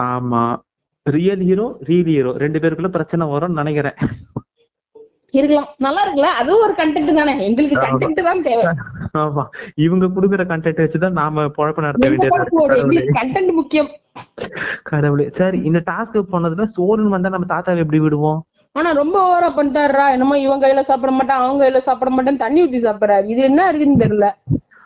ஆமா. 0.00 0.56
ரியல் 1.02 1.40
ஹீரோ 1.40 1.76
ரீல் 1.84 2.06
ஹீரோ 2.06 2.32
ரெண்டு 2.32 2.58
பேருக்குள்ள 2.58 2.88
பிரச்சனை 2.88 3.26
வரும்னு 3.26 3.60
நினைக்கிறேன். 3.60 3.94
இருக்கலாம். 5.38 5.68
நல்லா 5.78 6.00
இருக்குல்ல? 6.04 6.30
அதுவும் 6.40 6.62
ஒரு 6.62 6.74
கண்டென்ட் 6.76 7.12
தானே. 7.12 7.34
எங்களுக்கு. 7.46 7.76
கண்டென்ட் 7.86 8.22
தான் 8.22 8.42
தேவை. 8.42 8.64
ஆமா. 9.18 9.44
இவங்க 9.74 10.06
குடுக்குற 10.06 10.44
கண்டென்ட் 10.52 10.82
வச்சுதான் 10.84 11.18
நாம 11.20 11.44
பொழப்பு 11.58 11.84
நடத்த 11.86 12.08
வேண்டியதா 12.08 13.20
கண்டென்ட் 13.20 13.52
முக்கியம். 13.52 13.90
கடவுளே. 14.82 15.30
சரி 15.30 15.60
இந்த 15.62 15.82
டாஸ்க் 15.90 16.18
போனதுல 16.32 16.66
சோறுன்னு 16.76 17.14
வந்தா 17.16 17.28
நம்ம 17.28 17.48
தாத்தாவை 17.54 17.76
எப்படி 17.76 18.00
விடுவோம்? 18.00 18.40
ஆனா 18.72 18.92
ரொம்ப 18.92 19.16
ஓவரா 19.24 19.48
பண்ணிட்டாருடா. 19.56 20.10
என்னமோ 20.10 20.38
இவன் 20.38 20.62
கையில 20.62 20.80
சாப்பிட 20.80 21.12
மாட்டான் 21.12 21.40
அவங்க 21.40 21.58
கையில 21.64 21.78
சாப்பிட 21.78 22.10
மாட்டேன் 22.10 22.36
தண்ணி 22.36 22.64
ஊத்தி 22.64 22.80
சாப்பிடுறாரு. 22.86 23.24
இது 23.24 23.42
என்ன 23.42 23.68
இருக்குன்னு 23.68 24.02
தெரியல. 24.04 24.28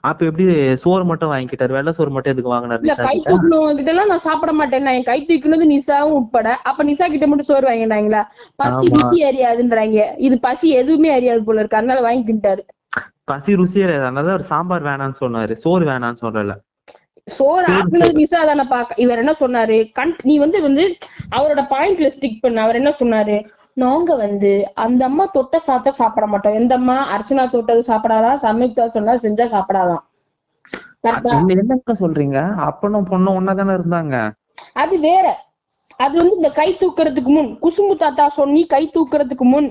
அப்ப 0.08 0.26
எப்படி 0.26 0.44
சோறு 0.74 1.04
மட்டும் 1.04 1.30
வாங்கிக்கிட்டாரு? 1.32 1.72
வெள்ளை 1.76 1.92
சோறு 1.92 2.10
மட்டும் 2.10 2.32
எதுக்கு 2.32 2.52
வாங்கினாரு 2.54 2.80
இல்ல 2.80 2.94
கை? 2.94 3.22
தூக்கணும் 3.28 3.88
எல்லாம் 3.92 4.06
நான் 4.06 4.24
சாப்பிட 4.28 4.52
மாட்டேன். 4.52 4.82
நான் 4.82 4.94
என் 4.94 5.08
கை 5.10 5.18
தூக்கினது 5.28 5.66
நிசாவும் 5.74 6.16
உட்பட. 6.18 6.48
அப்ப 6.62 6.84
நிசா 6.84 7.08
கிட்ட 7.08 7.26
மட்டும் 7.26 7.50
சோறு 7.50 7.68
வாங்கினாங்களா? 7.68 8.22
பசி. 8.56 8.86
ருசி 8.94 9.18
அறியாதுன்றாங்க. 9.24 9.98
இது 10.18 10.38
பசி 10.38 10.68
எதுவுமே 10.70 11.10
அறியாது 11.10 11.44
போல 11.44 11.60
இருக்கு. 11.60 11.76
அதனால 11.76 12.00
வாங்கி 12.00 12.24
தின்ட்டாரு 12.32 12.64
பசி 13.24 13.54
ருசியே 13.56 13.86
அதனால 14.00 14.32
ஒரு 14.32 14.42
சாம்பார் 14.42 14.82
வேணாம்னு 14.82 15.20
சொன்னாரு. 15.20 15.52
சோறு 15.52 15.84
வேணாம்னு 15.86 16.22
சொல்லல. 16.22 16.52
சோறு 17.26 17.66
ஆக்குனது 17.72 18.14
நிசா 18.18 18.38
தானே 18.46 18.64
பாக்க 18.64 18.94
இவர் 18.96 19.18
என்ன 19.18 19.32
சொன்னாரு? 19.40 19.92
கண் 19.92 20.14
நீ 20.22 20.38
வந்து 20.38 20.62
வந்து 20.62 20.84
அவரோட 21.36 21.62
பாயிண்ட்ல 21.70 22.08
ஸ்டிக் 22.16 22.38
பண்ண. 22.40 22.62
அவர் 22.62 22.74
என்ன 22.74 22.90
சொன்னாரு? 23.00 23.36
நாங்க 23.82 24.16
வந்து 24.16 24.50
அந்த 24.74 25.04
அம்மா 25.04 25.24
தொட்ட 25.26 25.56
சாத்த 25.66 25.88
சாப்பிட 26.00 26.26
மாட்டோம். 26.26 26.56
எந்த 26.60 26.74
அம்மா 26.74 26.96
அர்ச்சனா 27.14 27.44
தொட்டது 27.50 27.82
சாப்பிடாதான் 27.86 28.38
சம்யுக்தா 28.44 28.86
சொன்னா 28.96 29.14
செஞ்சா 29.24 29.46
சாப்பிடாதான் 29.54 30.02
கரெக்டா 31.04 31.32
என்ன 31.32 31.54
என்னக்கா 31.54 31.94
சொல்றீங்க? 32.04 32.38
அப்பனும் 32.68 33.08
பொண்ணும் 33.10 33.36
ஒன்னா 33.38 33.76
இருந்தாங்க? 33.78 34.16
அது 34.72 34.94
வேற. 35.00 35.26
அது 36.00 36.14
வந்து 36.18 36.36
இந்த 36.36 36.50
கை 36.52 36.68
தூக்குறதுக்கு 36.80 37.30
முன் 37.36 37.50
குசும்பு 37.62 37.94
தாத்தா 37.96 38.24
சொல்லி 38.28 38.66
கை 38.66 38.82
தூக்குறதுக்கு 38.94 39.46
முன் 39.54 39.68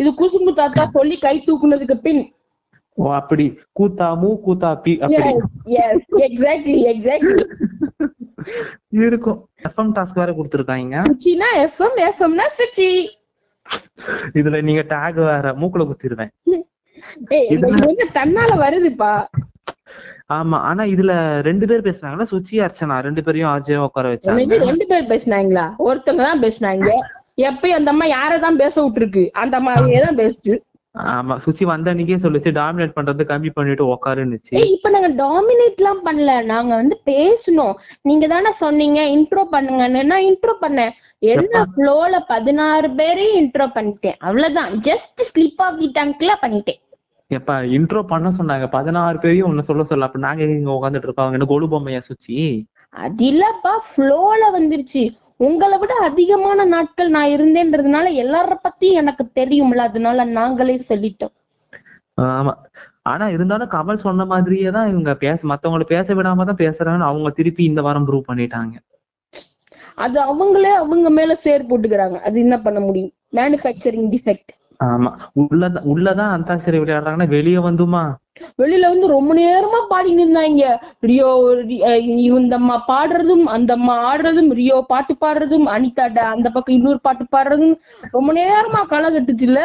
இது 0.00 0.10
குசும்பு 0.20 0.52
தாத்தா 0.52 0.84
சொல்லி 0.96 1.16
கை 1.18 1.36
தூக்குனதுக்கு 1.46 1.96
பின். 2.06 2.22
ஓ 2.98 3.12
அப்படி. 3.12 3.46
கூத்தா 3.78 4.06
மூ 4.22 4.30
கூத்தா 4.46 4.70
பி 4.84 4.92
அப்படி. 5.00 5.30
எக்ஸாக்ட்லி 6.26 6.78
எக்ஸாக்ட்லி 6.92 7.44
இருக்கும். 9.08 9.38
எஃப்எம் 9.68 9.92
டாஸ்க் 9.98 10.20
வேற 10.22 10.32
கொடுத்துருக்காங்க. 10.32 10.96
சுச்சினா 11.10 11.48
எஃப்எம் 11.64 11.98
எஃப்எம்னா 12.08 12.46
சுச்சி. 12.58 12.88
இதுல 14.40 14.60
நீங்க 14.68 14.82
டேக் 14.94 15.18
வேற 15.32 15.54
மூக்குல 15.60 15.84
குத்திடுவேன் 15.88 16.32
தன்னால 18.18 18.52
வருதுப்பா. 18.64 19.12
ஆமா 20.36 20.56
ஆனா 20.70 20.82
இதுல 20.94 21.12
ரெண்டு 21.46 21.66
பேர் 21.68 21.84
பேசுறாங்கல்ல 21.86 22.26
சுச்சி 22.32 22.56
அர்ச்சனா. 22.64 22.96
ரெண்டு 23.06 23.20
பேரையும் 23.26 23.50
ஆர்ஜே 23.52 23.78
உட்கார 23.84 24.08
வச்சாங்க. 24.12 24.58
ரெண்டு 24.68 24.86
பேர் 24.90 25.10
பேசினாங்களா? 25.12 25.66
ஒருத்தவங்க 25.88 26.24
தான் 26.28 26.42
பேசினாங்க. 26.44 26.88
எப்பயும் 27.50 27.78
அந்த 27.78 27.90
அம்மா 27.94 28.06
யாரதான் 28.18 28.60
பேச 28.62 28.74
விட்டுருக்கு? 28.84 29.24
அந்த 29.42 29.56
அம்மாவே 29.60 30.00
தான் 30.06 30.18
பேசுச்சு. 30.22 30.54
ஆமா 30.94 31.34
சுச்சி 31.44 31.64
வந்த 31.70 31.90
அன்னைக்கே 31.92 32.16
சொல்லுச்சு 32.22 32.50
டாமினேட் 32.58 32.94
பண்றது 32.96 33.24
கம்மி 33.30 33.50
பண்ணிட்டு 33.56 33.84
உட்காருன்னுச்சு 33.94 34.54
இப்ப 34.74 34.90
நாங்க 34.94 35.10
டாமினேட் 35.24 35.80
எல்லாம் 35.80 36.00
பண்ணல. 36.06 36.32
நாங்க 36.52 36.72
வந்து 36.80 36.96
பேசணும். 37.10 37.74
நீங்க 38.08 38.26
தானே 38.26 38.50
சொன்னீங்க 38.62 39.00
இன்ட்ரோ 39.16 39.44
பண்ணுங்கன்னு. 39.54 40.02
நான் 40.12 40.26
இன்ட்ரோ 40.30 40.54
பண்ணேன். 40.64 40.94
என்ன 41.22 41.66
ஃப்ளோல 41.72 42.20
பதினாறு 42.28 42.90
பேரையும் 42.90 43.38
இன்ட்ரோ 43.42 43.66
பண்ணிட்டேன். 43.74 44.16
அவ்வளவுதான். 44.18 44.72
ஜஸ்ட் 44.80 45.22
ஸ்லிப் 45.30 45.62
ஆஃப் 45.62 45.78
தி 45.78 45.92
டங்க்ல 45.94 46.32
பண்ணிட்டேன். 46.42 46.80
எப்ப 47.30 47.60
இன்ட்ரோ 47.62 48.02
பண்ண 48.02 48.28
சொன்னாங்க. 48.30 48.66
பதினாறு 48.68 49.18
பேரையும் 49.18 49.48
ஒண்ணு 49.50 49.60
சொல்ல 49.60 49.84
சொல்ல 49.84 50.04
அப்ப 50.04 50.18
நாங்க 50.18 50.42
இங்க 50.44 50.72
உட்காந்துட்டு 50.72 51.08
இருக்கோம்? 51.08 51.32
என்ன 51.32 51.44
கொலு 51.44 51.66
பொம்மையா 51.68 52.00
சுச்சி? 52.08 52.36
அது 52.94 53.24
இல்லப்பா 53.24 53.72
ஃப்ளோல 53.88 54.42
வந்துருச்சு. 54.52 55.02
உங்களை 55.36 55.78
விட 55.78 55.94
அதிகமான 56.00 56.64
நாட்கள் 56.64 57.08
நான் 57.08 57.28
இருந்தேன்றதுனால 57.28 58.12
எல்லார 58.14 58.60
பத்தியும் 58.64 58.94
எனக்கு 58.94 59.24
தெரியும்ல. 59.34 59.76
அதனால 59.76 60.24
நாங்களே 60.24 60.76
சொல்லிட்டோம். 60.88 61.34
ஆமா. 62.18 62.54
ஆனா 63.02 63.28
இருந்தாலும் 63.28 63.68
கமல் 63.68 63.96
சொன்ன 63.96 64.24
மாதிரியே 64.24 64.70
தான் 64.70 64.88
இவங்க 64.88 65.14
பேச 65.14 65.46
மத்தவங்கள 65.46 65.82
பேச 65.82 66.14
விடாம 66.14 66.44
தான் 66.44 66.62
பேசுறாங்கன்னு 66.64 67.10
அவங்க 67.10 67.30
திருப்பி 67.30 67.64
இந்த 67.64 67.82
வாரம் 67.82 68.06
ப்ரூவ் 68.06 68.28
பண்ணிட்டாங்க. 68.28 68.74
அது 69.98 70.18
அவங்களே 70.20 70.72
அவங்க 70.74 71.10
மேல 71.10 71.34
சேர் 71.34 71.66
போட்டுக்கிறாங்க. 71.66 72.20
அது 72.20 72.40
என்ன 72.40 72.56
பண்ண 72.58 72.80
முடியும்? 72.80 73.12
மேனுஃபேக்சரிங் 73.34 74.08
டிஃபெக்ட் 74.14 74.52
ஆமா. 74.84 75.10
உள்ளதான் 75.34 75.86
உள்ளதான் 75.94 76.32
அந்தாக்ஷரி 76.36 76.78
விளையாடுறாங்கன்னா 76.78 77.28
வெளியே 77.28 77.56
வந்துமா? 77.56 78.02
வெளியில 78.58 78.80
வந்து 78.80 79.06
ரொம்ப 79.06 79.34
நேரமா 79.34 79.78
பாடிட்டு 79.90 80.22
இருந்தாங்க. 80.24 80.64
ரியோ 81.00 81.30
அம்மா 82.52 82.84
பாடுறதும் 82.88 83.44
அந்த 83.46 83.72
அம்மா 83.72 83.94
ஆடுறதும் 84.08 84.50
ரியோ 84.52 84.84
பாட்டு 84.88 85.14
பாடுறதும் 85.20 85.66
அனிதாட்ட 85.66 86.18
அந்த 86.18 86.50
பக்கம் 86.50 86.76
இன்னொரு 86.76 87.00
பாட்டு 87.00 87.24
பாடுறதும் 87.36 87.74
ரொம்ப 88.10 88.32
நேரமா 88.32 88.86
களை 88.86 89.08
கட்டுச்சுல்ல? 89.10 89.62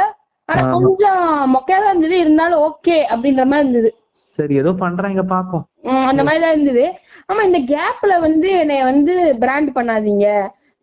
ஆனா. 0.49 0.63
கொஞ்சம் 0.71 1.21
மொக்கையா 1.55 1.89
இருந்தது. 1.89 2.19
இருந்தாலும் 2.19 2.59
ஓகே 2.59 2.97
அப்படின்ற 3.09 3.43
மாதிரி 3.45 3.69
இருந்தது. 3.69 3.89
சரி 4.37 4.55
ஏதோ 4.55 4.71
பண்றாங்க 4.73 5.23
பாப்போம். 5.23 5.65
அந்த 6.09 6.21
மாதிரி 6.23 6.41
தான் 6.43 6.55
இருந்தது. 6.55 6.85
ஆமா 7.31 7.41
இந்த 7.49 7.59
கேப்ல 7.73 8.13
வந்து 8.27 8.49
என்னைய 8.63 8.83
வந்து 8.91 9.13
பிராண்ட் 9.43 9.71
பண்ணாதீங்க. 9.77 10.27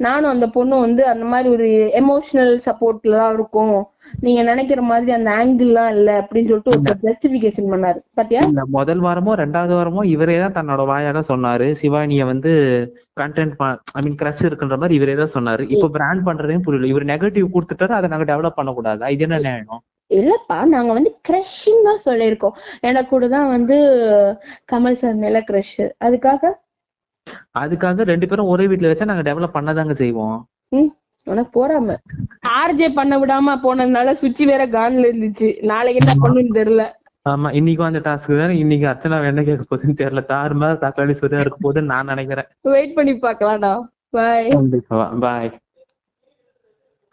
நானும் 0.00 0.32
அந்த 0.34 0.46
பொண்ணும் 0.54 0.84
வந்து 0.84 1.02
அந்த 1.12 1.24
மாதிரி 1.32 1.48
ஒரு 1.56 1.66
எமோஷனல் 2.00 2.52
சப்போர்ட்ல 2.66 3.18
தான் 3.22 3.34
இருக்கும். 3.36 3.78
நீங்க 4.24 4.40
நினைக்கிற 4.42 4.80
மாதிரி 4.90 5.10
அந்த 5.16 5.30
ஆங்கிள்லாம் 5.40 5.90
இல்ல 5.96 6.10
அப்படின்னு 6.20 6.50
சொல்லிட்டு 6.50 6.72
ஒரு 6.76 7.04
ஜஸ்டிபிகேஷன் 7.08 7.70
பண்ணாரு. 7.72 7.98
பாத்தியா? 8.18 8.40
இந்த 8.52 8.64
முதல் 8.76 9.02
வாரமோ 9.06 9.34
ரெண்டாவது 9.42 9.74
வாரமோ 9.78 10.04
இவரே 10.14 10.36
தான் 10.44 10.56
தன்னோட 10.58 10.84
வாயால 10.92 11.22
சொன்னாரு. 11.32 11.68
சிவானிய 11.82 12.24
வந்து 12.32 12.52
கண்டென்ட் 13.20 13.54
ஐ 13.98 14.02
மீன் 14.06 14.18
கிரஷ் 14.22 14.44
இருக்குன்ற 14.48 14.78
மாதிரி 14.82 14.98
இவரே 15.00 15.16
தான் 15.22 15.34
சொன்னாரு. 15.36 15.64
இப்போ 15.74 15.88
பிராண்ட் 15.98 16.26
பண்றதையும் 16.28 16.66
புரியல. 16.68 16.90
இவர் 16.92 17.10
நெகட்டிவ் 17.12 17.54
கொடுத்துட்டாரு 17.56 17.98
அதை 17.98 18.10
நாங்க 18.14 18.28
டெவலப் 18.32 18.58
பண்ணக்கூடாதா? 18.60 19.08
இது 19.16 19.24
என்ன 19.28 19.40
நியாயம்? 19.46 19.82
இல்லப்பா 20.10 20.58
நாங்க 20.74 20.90
வந்து 20.92 21.10
கிரஷ்ன்னு 21.28 21.86
தான் 21.88 22.04
சொல்லியிருக்கோம். 22.06 22.56
எனக்கு 22.88 23.10
கூட 23.10 23.26
தான் 23.34 23.48
வந்து 23.56 23.76
கமல் 24.72 25.00
சார் 25.02 25.20
மேல 25.24 25.40
கிரஷ் 25.50 25.76
அதுக்காக? 26.06 26.52
அதுக்காக 27.62 28.04
ரெண்டு 28.12 28.28
பேரும் 28.28 28.50
ஒரே 28.52 28.64
வீட்ல 28.70 28.90
வச்சா 28.90 29.10
நாங்க 29.10 29.24
டெவலப் 29.28 29.56
பண்ணதாங்க 29.56 29.94
செய்வோம். 30.02 30.38
உனக்கு 31.26 31.50
போறாம 31.58 31.96
ஆர்ஜே 32.60 32.88
பண்ண 32.98 33.14
விடாம 33.22 33.54
போனதுனால 33.64 34.12
சுச்சி 34.22 34.44
வேற 34.50 34.62
கான்ல 34.76 35.08
இருந்துச்சு. 35.10 35.48
நாளைக்கு 35.70 36.00
என்ன 36.02 36.14
பண்ணுன்னு 36.22 36.58
தெரியல. 36.58 36.84
ஆமா 37.26 37.48
இன்னைக்கும் 37.58 37.88
அந்த 37.88 38.00
டாஸ்க் 38.06 38.30
தான். 38.40 38.54
இன்னைக்கு 38.62 38.86
அர்ச்சனா 38.90 39.16
என்ன 39.30 39.42
கேட்க 39.48 39.64
போகுதுன்னு 39.70 40.00
தெரியல. 40.02 40.22
தாறு 40.32 40.54
மாதிரி 40.60 40.80
தக்காளி 40.84 41.14
சுரியா 41.20 41.42
இருக்க 41.44 41.58
போகுதுன்னு 41.64 41.92
நான் 41.94 42.10
நினைக்கிறேன். 42.12 42.48
வெயிட் 42.74 42.96
பண்ணி 42.98 43.12
பார்க்கலாம்டா. 43.26 43.72
பாய் 44.16 44.48
பாய் 45.24 45.50